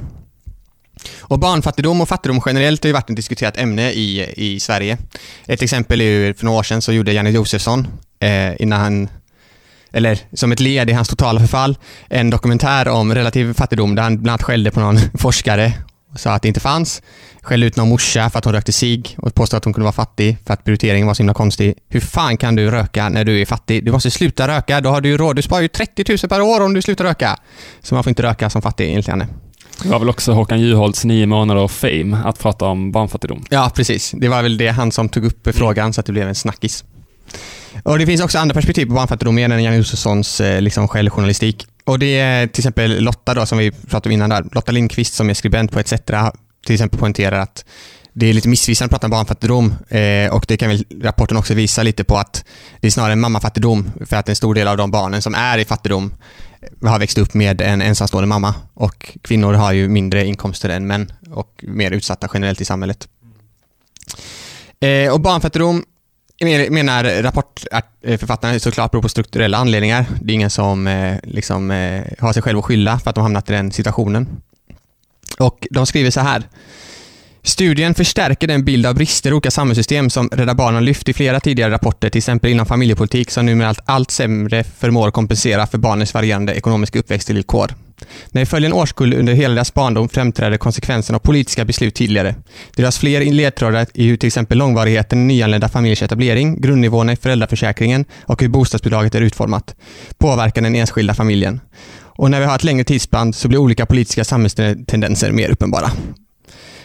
Och 1.21 1.39
barnfattigdom 1.39 2.01
och 2.01 2.09
fattigdom 2.09 2.41
generellt 2.47 2.83
har 2.83 2.89
ju 2.89 2.93
varit 2.93 3.11
ett 3.11 3.17
diskuterat 3.17 3.57
ämne 3.57 3.91
i, 3.93 4.33
i 4.37 4.61
Sverige. 4.61 4.99
Ett 5.47 5.63
exempel 5.63 6.01
är 6.01 6.05
ju 6.05 6.35
för 6.35 6.45
några 6.45 6.59
år 6.59 6.63
sedan 6.63 6.83
så 6.83 6.93
gjorde 6.93 7.13
Janne 7.13 7.31
Josefsson, 7.31 7.87
eh, 8.21 8.63
innan 8.63 8.81
han 8.81 9.09
eller 9.95 10.19
som 10.33 10.53
ett 10.53 10.61
led 10.61 10.91
i 10.91 10.93
hans 10.93 11.09
totala 11.09 11.41
förfall, 11.41 11.79
en 12.09 12.31
dokumentär 12.31 12.89
om 12.89 13.15
relativ 13.15 13.55
fattigdom 13.55 13.95
där 13.95 14.03
han 14.03 14.23
bland 14.23 14.29
annat 14.29 14.43
skällde 14.43 14.71
på 14.71 14.81
någon 14.81 14.99
forskare 15.19 15.73
och 16.13 16.21
sa 16.21 16.33
att 16.33 16.43
det 16.43 16.49
inte 16.49 16.61
fanns. 16.61 17.03
Skällde 17.43 17.67
ut 17.67 17.77
någon 17.77 17.89
morsa 17.89 18.31
för 18.31 18.39
att 18.39 18.45
hon 18.45 18.55
rökte 18.55 18.73
sig 18.73 19.03
och 19.17 19.35
påstod 19.35 19.59
att 19.59 19.65
hon 19.65 19.75
kunde 19.75 19.85
vara 19.85 19.93
fattig 19.93 20.37
för 20.47 20.55
att 20.55 20.65
prioriteringen 20.65 21.07
var 21.07 21.15
så 21.15 21.23
himla 21.23 21.35
konstig. 21.35 21.75
Hur 21.89 22.01
fan 22.01 22.37
kan 22.37 22.57
du 22.57 22.71
röka 22.71 23.09
när 23.09 23.25
du 23.25 23.41
är 23.41 23.47
fattig? 23.47 23.85
Du 23.85 23.93
måste 23.93 24.11
sluta 24.11 24.49
röka, 24.49 24.81
då 24.81 24.91
har 24.91 25.01
du 25.01 25.09
ju 25.09 25.17
råd. 25.17 25.37
Du 25.37 25.43
sparar 25.43 25.63
ju 25.63 25.69
30 25.69 26.05
000 26.09 26.19
per 26.19 26.41
år 26.41 26.61
om 26.61 26.75
du 26.75 26.83
slutar 26.83 27.05
röka. 27.05 27.37
Så 27.83 27.95
man 27.95 28.05
får 28.05 28.11
inte 28.11 28.23
röka 28.23 28.51
som 28.51 28.63
fattig 28.63 28.91
enligt 28.91 29.09
henne. 29.09 29.29
Det 29.83 29.89
var 29.89 29.99
väl 29.99 30.09
också 30.09 30.33
Håkan 30.33 30.61
Juholts 30.61 31.05
nio 31.05 31.27
månader 31.27 31.61
av 31.61 31.69
fame 31.69 32.19
att 32.25 32.39
prata 32.39 32.65
om 32.65 32.93
barnfattigdom. 32.93 33.45
Ja, 33.51 33.71
precis. 33.75 34.11
Det 34.17 34.29
var 34.29 34.43
väl 34.43 34.59
det 34.59 34.69
han 34.69 34.93
som 34.93 35.09
tog 35.09 35.25
upp 35.25 35.49
frågan 35.57 35.93
så 35.93 36.01
att 36.01 36.07
det 36.07 36.13
blev 36.13 36.29
en 36.29 36.35
snackis. 36.35 36.85
Och 37.83 37.99
Det 37.99 38.07
finns 38.07 38.21
också 38.21 38.39
andra 38.39 38.55
perspektiv 38.55 38.87
på 38.87 38.95
barnfattigdom 38.95 39.39
än 39.39 39.63
Janne 39.63 39.77
Josefssons 39.77 40.41
eh, 40.41 40.61
liksom, 40.61 40.89
självjournalistik. 40.89 41.67
Och 41.85 41.99
det 41.99 42.19
är 42.19 42.47
till 42.47 42.61
exempel 42.61 43.01
Lotta 43.01 43.35
då, 43.35 43.47
som 43.47 43.59
vi 43.59 43.71
pratade 43.71 44.09
om 44.09 44.13
innan 44.13 44.31
där. 44.31 44.45
Lotta 44.53 44.73
Lindqvist 44.73 45.15
som 45.15 45.31
är 45.31 45.35
skribent 45.35 45.73
på 45.73 45.81
ETC 45.81 45.95
till 46.67 46.75
exempel 46.75 47.01
poängterar 47.01 47.39
att 47.39 47.65
det 48.13 48.27
är 48.27 48.33
lite 48.33 48.49
missvisande 48.49 48.87
att 48.87 48.91
prata 48.91 49.07
om 49.07 49.11
barnfattigdom 49.11 49.75
eh, 49.89 50.35
och 50.35 50.45
det 50.49 50.57
kan 50.57 50.69
väl 50.69 50.85
rapporten 51.03 51.37
också 51.37 51.55
visa 51.55 51.83
lite 51.83 52.05
på 52.05 52.17
att 52.17 52.45
det 52.81 52.87
är 52.87 52.91
snarare 52.91 53.17
mammafattigdom 53.17 53.91
för 54.07 54.17
att 54.17 54.29
en 54.29 54.37
stor 54.37 54.55
del 54.55 54.69
av 54.69 54.77
de 54.77 54.91
barnen 54.91 55.23
som 55.23 55.35
är 55.35 55.59
i 55.59 55.65
fattigdom 55.65 56.15
eh, 56.83 56.89
har 56.89 56.99
växt 56.99 57.19
upp 57.19 57.35
med 57.35 57.61
en 57.61 57.83
ensamstående 57.83 58.27
mamma 58.27 58.55
och 58.75 59.19
kvinnor 59.23 59.53
har 59.53 59.73
ju 59.73 59.89
mindre 59.89 60.27
inkomster 60.27 60.69
än 60.69 60.87
män 60.87 61.13
och 61.31 61.65
mer 61.69 61.91
utsatta 61.91 62.29
generellt 62.35 62.61
i 62.61 62.65
samhället. 62.65 63.09
Eh, 64.81 65.13
och 65.13 65.21
barnfattigdom 65.21 65.85
menar 66.71 67.23
rapportförfattarna 67.23 68.59
såklart 68.59 68.91
beror 68.91 69.03
på 69.03 69.09
strukturella 69.09 69.59
anledningar. 69.59 70.07
Det 70.21 70.33
är 70.33 70.35
ingen 70.35 70.51
som 70.51 70.87
eh, 70.87 71.17
liksom, 71.23 71.71
eh, 71.71 72.03
har 72.19 72.33
sig 72.33 72.43
själv 72.43 72.59
att 72.59 72.65
skylla 72.65 72.99
för 72.99 73.11
att 73.11 73.15
de 73.15 73.23
hamnat 73.23 73.51
i 73.51 73.53
den 73.53 73.73
situationen. 73.73 74.29
Och 75.39 75.67
de 75.71 75.87
skriver 75.87 76.11
så 76.11 76.21
här. 76.21 76.43
Studien 77.43 77.95
förstärker 77.95 78.47
den 78.47 78.65
bild 78.65 78.87
av 78.87 78.95
brister 78.95 79.31
i 79.31 79.33
olika 79.33 79.51
samhällssystem 79.51 80.11
som 80.11 80.29
Rädda 80.33 80.55
Barnen 80.55 80.85
lyft 80.85 81.09
i 81.09 81.13
flera 81.13 81.41
tidigare 81.41 81.71
rapporter, 81.71 82.11
till 82.11 82.19
exempel 82.19 82.51
inom 82.51 82.67
familjepolitik 82.67 83.31
som 83.31 83.47
numera 83.47 83.69
allt, 83.69 83.81
allt 83.85 84.11
sämre 84.11 84.65
förmår 84.65 85.11
kompensera 85.11 85.67
för 85.67 85.79
barnens 85.79 86.15
varierande 86.15 86.55
ekonomiska 86.55 86.99
uppväxtvillkor. 86.99 87.75
När 88.29 88.43
vi 88.43 88.47
följer 88.47 88.71
en 88.71 88.77
årskull 88.77 89.15
under 89.15 89.33
hela 89.33 89.55
deras 89.55 89.75
barndom 89.75 90.09
framträder 90.09 90.57
konsekvenserna 90.57 91.17
av 91.17 91.21
politiska 91.21 91.65
beslut 91.65 91.95
tydligare. 91.95 92.35
Det 92.77 92.83
dras 92.83 92.99
fler 92.99 93.33
ledtrådar 93.33 93.87
i 93.95 94.07
hur 94.07 94.17
till 94.17 94.27
exempel 94.27 94.59
långvarigheten 94.59 95.19
i 95.19 95.25
nyanlända 95.25 95.69
familjers 95.69 96.03
etablering, 96.03 96.61
grundnivåerna 96.61 97.13
i 97.13 97.17
föräldraförsäkringen 97.17 98.05
och 98.23 98.43
hur 98.43 98.49
bostadsbidraget 98.49 99.15
är 99.15 99.21
utformat 99.21 99.75
påverkar 100.19 100.63
den 100.63 100.75
enskilda 100.75 101.15
familjen. 101.15 101.61
Och 102.17 102.31
när 102.31 102.41
vi 102.41 102.47
har 102.47 102.55
ett 102.55 102.65
längre 102.65 102.85
tidsspann 102.85 103.33
så 103.33 103.49
blir 103.49 103.59
olika 103.59 103.87
politiska 103.87 104.25
samhällstendenser 104.25 105.33
mer 105.33 105.51
uppenbara. 105.51 105.91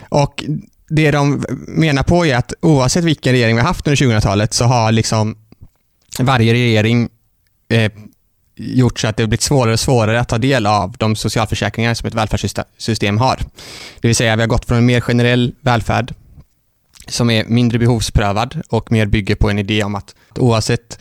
Och 0.10 0.44
det 0.90 1.12
de 1.12 1.46
menar 1.68 2.04
på 2.04 2.26
är 2.26 2.36
att 2.36 2.54
oavsett 2.62 3.04
vilken 3.04 3.32
regering 3.32 3.56
vi 3.56 3.62
har 3.62 3.68
haft 3.68 3.88
under 3.88 3.96
2000-talet 3.96 4.54
så 4.54 4.66
har 4.66 4.92
liksom 4.92 5.36
varje 6.20 6.54
regering 6.54 7.10
eh, 7.70 7.92
gjort 8.60 9.00
så 9.00 9.08
att 9.08 9.18
det 9.18 9.24
har 9.24 9.28
blivit 9.28 9.42
svårare 9.42 9.74
och 9.74 9.80
svårare 9.80 10.20
att 10.20 10.30
ta 10.30 10.38
del 10.38 10.66
av 10.66 10.96
de 10.98 11.16
socialförsäkringar 11.16 11.94
som 11.94 12.08
ett 12.08 12.14
välfärdssystem 12.14 13.18
har. 13.18 13.40
Det 14.02 14.08
vill 14.08 14.16
säga, 14.16 14.36
vi 14.36 14.42
har 14.42 14.48
gått 14.48 14.66
från 14.66 14.78
en 14.78 14.86
mer 14.86 15.02
generell 15.02 15.54
välfärd 15.62 16.14
som 17.08 17.30
är 17.30 17.46
mindre 17.46 17.80
behovsprövad 17.80 18.62
och 18.70 18.92
mer 18.92 19.06
bygger 19.06 19.36
på 19.36 19.50
en 19.50 19.60
idé 19.60 19.84
om 19.84 19.96
att 19.96 20.16
oavsett 20.36 21.00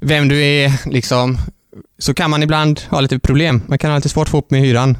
vem 0.00 0.28
du 0.28 0.44
är, 0.44 0.72
liksom, 0.90 1.38
så 1.98 2.14
kan 2.14 2.30
man 2.30 2.42
ibland 2.42 2.80
ha 2.90 3.00
lite 3.00 3.18
problem. 3.18 3.62
Man 3.66 3.78
kan 3.78 3.90
ha 3.90 3.98
lite 3.98 4.08
svårt 4.08 4.26
att 4.26 4.30
få 4.30 4.38
upp 4.38 4.50
med 4.50 4.60
hyran 4.60 4.96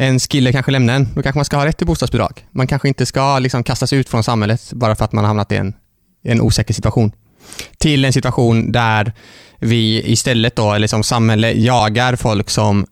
en 0.00 0.18
kille 0.18 0.52
kanske 0.52 0.72
lämnar 0.72 0.94
en, 0.94 1.08
då 1.14 1.22
kanske 1.22 1.38
man 1.38 1.44
ska 1.44 1.56
ha 1.56 1.66
rätt 1.66 1.78
till 1.78 1.86
bostadsbidrag. 1.86 2.46
Man 2.50 2.66
kanske 2.66 2.88
inte 2.88 3.06
ska 3.06 3.38
liksom 3.38 3.64
kastas 3.64 3.92
ut 3.92 4.08
från 4.08 4.24
samhället 4.24 4.72
bara 4.72 4.96
för 4.96 5.04
att 5.04 5.12
man 5.12 5.24
har 5.24 5.28
hamnat 5.28 5.52
i 5.52 5.56
en, 5.56 5.74
en 6.22 6.40
osäker 6.40 6.74
situation. 6.74 7.12
Till 7.78 8.04
en 8.04 8.12
situation 8.12 8.72
där 8.72 9.12
vi 9.58 10.02
istället 10.12 10.56
då, 10.56 10.72
eller 10.72 10.86
som 10.86 11.02
samhälle, 11.02 11.52
jagar 11.52 12.16
folk 12.16 12.50
som 12.50 12.86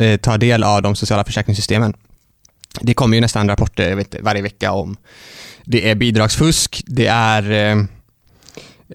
eh, 0.00 0.16
tar 0.16 0.38
del 0.38 0.64
av 0.64 0.82
de 0.82 0.96
sociala 0.96 1.24
försäkringssystemen. 1.24 1.94
Det 2.80 2.94
kommer 2.94 3.16
ju 3.16 3.20
nästan 3.20 3.48
rapporter 3.48 3.94
vet, 3.94 4.14
varje 4.20 4.42
vecka 4.42 4.72
om 4.72 4.96
det 5.64 5.90
är 5.90 5.94
bidragsfusk, 5.94 6.82
det 6.86 7.06
är 7.06 7.50
eh, 7.50 7.84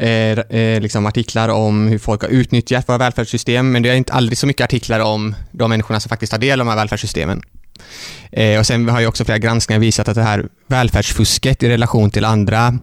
eh, 0.07 0.39
eh, 0.39 0.81
liksom 0.81 1.05
artiklar 1.05 1.49
om 1.49 1.87
hur 1.87 1.97
folk 1.97 2.21
har 2.21 2.29
utnyttjat 2.29 2.89
våra 2.89 2.97
välfärdssystem, 2.97 3.71
men 3.71 3.83
det 3.83 3.89
är 3.89 3.95
inte 3.95 4.13
aldrig 4.13 4.37
så 4.37 4.47
mycket 4.47 4.63
artiklar 4.63 4.99
om 4.99 5.35
de 5.51 5.69
människorna 5.69 5.99
som 5.99 6.09
faktiskt 6.09 6.31
tar 6.31 6.39
del 6.39 6.61
av 6.61 6.65
de 6.65 6.69
här 6.69 6.77
välfärdssystemen. 6.77 7.41
Eh, 8.31 8.59
och 8.59 8.67
sen 8.67 8.89
har 8.89 8.99
ju 8.99 9.07
också 9.07 9.25
flera 9.25 9.37
granskningar 9.37 9.79
visat 9.79 10.07
att 10.07 10.15
det 10.15 10.23
här 10.23 10.47
välfärdsfusket 10.67 11.63
i 11.63 11.69
relation 11.69 12.11
till 12.11 12.25
andra 12.25 12.77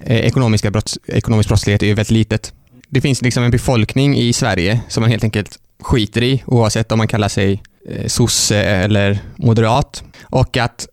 Eh, 0.00 0.16
ekonomiska 0.16 0.70
brotts, 0.70 0.98
ekonomisk 1.06 1.48
brottslighet 1.48 1.82
är 1.82 1.86
ju 1.86 1.94
väldigt 1.94 2.10
litet. 2.10 2.52
Det 2.88 3.00
finns 3.00 3.22
liksom 3.22 3.44
en 3.44 3.50
befolkning 3.50 4.16
i 4.16 4.32
Sverige 4.32 4.80
som 4.88 5.00
man 5.00 5.10
helt 5.10 5.24
enkelt 5.24 5.58
skiter 5.82 6.22
i 6.22 6.42
oavsett 6.46 6.92
om 6.92 6.98
man 6.98 7.08
kallar 7.08 7.28
sig 7.28 7.62
eh, 7.88 8.06
sosse 8.06 8.56
eller 8.56 9.18
moderat. 9.36 10.04
Och 10.22 10.56
att 10.56 10.86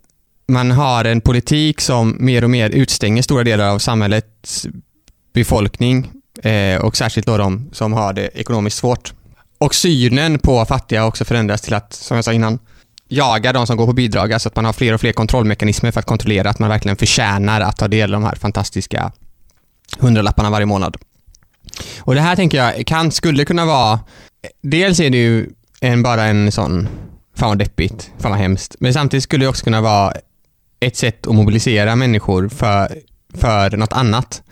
man 0.48 0.72
har 0.72 1.06
en 1.06 1.22
politik 1.22 1.82
som 1.82 2.18
mer 2.20 2.44
och 2.44 2.50
mer 2.50 2.70
utstänger 2.70 3.22
stora 3.22 3.44
delar 3.44 3.70
av 3.70 3.80
samhällets 3.80 4.68
befolkning 5.34 6.12
eh, 6.44 6.82
och 6.82 6.98
särskilt 6.98 7.28
då 7.28 7.38
de 7.38 7.70
som 7.72 7.94
har 7.94 8.14
det 8.14 8.30
ekonomiskt 8.34 8.78
svårt. 8.78 9.14
Och 9.58 9.76
synen 9.76 10.40
på 10.40 10.66
fattiga 10.66 11.02
har 11.02 11.08
också 11.08 11.26
förändrats 11.26 11.64
till 11.64 11.74
att, 11.74 11.94
som 11.94 12.16
jag 12.16 12.26
sa 12.26 12.34
innan, 12.34 12.60
jaga 13.12 13.54
de 13.54 13.68
som 13.68 13.78
går 13.78 13.86
på 13.86 13.94
bidrag, 13.94 14.34
alltså 14.34 14.50
att 14.50 14.56
man 14.56 14.66
har 14.66 14.74
fler 14.74 14.94
och 14.94 15.02
fler 15.02 15.14
kontrollmekanismer 15.14 15.92
för 15.92 16.00
att 16.00 16.06
kontrollera 16.06 16.50
att 16.50 16.60
man 16.60 16.70
verkligen 16.70 16.98
förtjänar 16.98 17.62
att 17.62 17.78
ta 17.78 17.88
del 17.88 18.14
av 18.14 18.22
de 18.22 18.28
här 18.28 18.36
fantastiska 18.36 19.12
hundralapparna 20.00 20.50
varje 20.50 20.66
månad. 20.66 20.98
Och 22.00 22.16
det 22.16 22.22
här 22.22 22.36
tänker 22.36 22.58
jag 22.58 22.86
kan, 22.88 23.12
skulle 23.12 23.46
kunna 23.46 23.66
vara, 23.66 24.00
dels 24.62 25.00
är 25.00 25.10
det 25.10 25.18
ju 25.18 25.50
en, 25.82 26.04
bara 26.04 26.24
en 26.24 26.52
sån, 26.52 26.88
fan 27.36 27.50
vad 27.50 27.58
deppigt, 27.58 28.12
fan 28.20 28.32
vad 28.32 28.40
hemskt, 28.40 28.76
men 28.80 28.94
samtidigt 28.94 29.24
skulle 29.24 29.46
det 29.46 29.50
också 29.50 29.64
kunna 29.64 29.82
vara 29.82 30.14
ett 30.80 30.98
sätt 30.98 31.28
att 31.28 31.36
mobilisera 31.36 31.96
människor 31.96 32.50
för, 32.50 32.98
för 33.34 33.78
något 33.78 33.94
annat. 33.94 34.44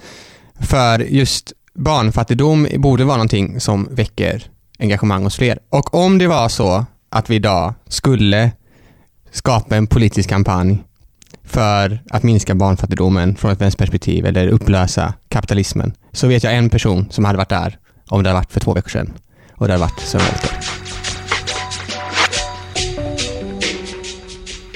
För 0.59 0.99
just 0.99 1.53
barnfattigdom 1.73 2.67
borde 2.77 3.03
vara 3.03 3.17
någonting 3.17 3.59
som 3.59 3.87
väcker 3.91 4.43
engagemang 4.79 5.23
hos 5.23 5.35
fler. 5.35 5.59
Och 5.69 5.95
om 5.95 6.17
det 6.17 6.27
var 6.27 6.49
så 6.49 6.85
att 7.09 7.29
vi 7.29 7.35
idag 7.35 7.73
skulle 7.87 8.51
skapa 9.31 9.75
en 9.75 9.87
politisk 9.87 10.29
kampanj 10.29 10.83
för 11.43 11.99
att 12.09 12.23
minska 12.23 12.55
barnfattigdomen 12.55 13.35
från 13.35 13.51
ett 13.51 13.61
vänsterperspektiv 13.61 14.25
eller 14.25 14.47
upplösa 14.47 15.13
kapitalismen 15.29 15.93
så 16.11 16.27
vet 16.27 16.43
jag 16.43 16.55
en 16.55 16.69
person 16.69 17.07
som 17.09 17.25
hade 17.25 17.37
varit 17.37 17.49
där 17.49 17.77
om 18.09 18.23
det 18.23 18.29
hade 18.29 18.39
varit 18.39 18.51
för 18.51 18.59
två 18.59 18.73
veckor 18.73 18.89
sedan 18.89 19.13
och 19.55 19.67
det 19.67 19.73
hade 19.73 19.81
varit 19.81 19.99
Sven 19.99 20.21
Wollter. 20.21 20.79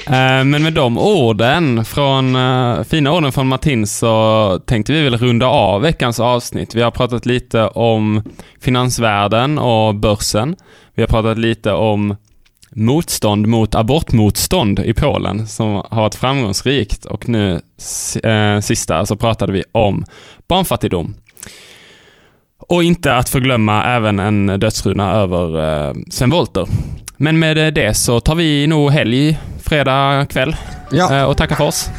Eh, 0.08 0.44
men 0.44 0.64
med 0.64 0.74
de 0.74 0.98
orden 0.98 1.86
från, 1.86 2.36
eh, 2.36 2.84
fina 2.84 3.12
orden 3.12 3.32
från 3.32 3.48
Martin 3.48 3.88
så 3.88 4.60
tänkte 4.66 4.94
vi 4.94 5.04
väl 5.04 5.18
runda 5.18 5.46
av 5.46 5.82
veckans 5.82 6.20
avsnitt. 6.20 6.76
Vi 6.76 6.82
har 6.82 6.92
pratat 6.92 7.26
lite 7.26 7.68
om 7.68 8.24
finansvärlden 8.60 9.60
och 9.60 9.96
börsen. 9.96 10.56
Vi 10.96 11.02
har 11.02 11.08
pratat 11.08 11.38
lite 11.38 11.72
om 11.72 12.16
motstånd 12.76 13.48
mot 13.48 13.76
abortmotstånd 13.76 14.80
i 14.80 14.94
Polen 14.94 15.48
som 15.48 15.68
har 15.74 16.02
varit 16.02 16.16
framgångsrikt 16.16 17.06
och 17.06 17.30
nu 17.30 17.62
eh, 18.24 18.60
sista 18.60 19.06
så 19.06 19.16
pratade 19.16 19.52
vi 19.52 19.64
om 19.72 20.06
barnfattigdom. 20.48 21.16
Och 22.70 22.84
inte 22.84 23.16
att 23.16 23.30
förglömma 23.30 23.86
även 23.86 24.20
en 24.20 24.60
dödsruna 24.60 25.12
över 25.12 25.88
eh, 25.88 25.94
Sven 26.10 26.30
Wollter. 26.30 26.68
Men 27.18 27.40
med 27.40 27.74
det 27.74 27.94
så 27.94 28.20
tar 28.20 28.36
vi 28.36 28.68
nog 28.68 28.92
helg 28.92 29.40
fredag 29.64 30.26
kväll 30.30 30.56
Ja, 30.92 31.18
eh, 31.18 31.24
och 31.24 31.38
tackar 31.38 31.56
för 31.56 31.64
oss. 31.64 31.90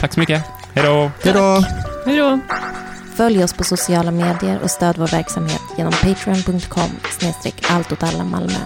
Tack 0.00 0.14
så 0.14 0.20
mycket. 0.20 0.44
Hej 0.74 0.84
då! 0.84 1.10
hej 1.24 1.32
då! 1.32 1.64
Hej 2.06 2.16
då! 2.16 2.38
Följ 3.16 3.44
oss 3.44 3.52
på 3.52 3.64
sociala 3.64 4.10
medier 4.10 4.60
och 4.62 4.70
stöd 4.70 4.98
vår 4.98 5.06
verksamhet 5.06 5.60
genom 5.76 5.92
patreon.com 5.92 6.90
snedstreck 7.18 7.54
allt 7.70 7.92
åt 7.92 8.02
alla 8.02 8.24
Malmö. 8.24 8.58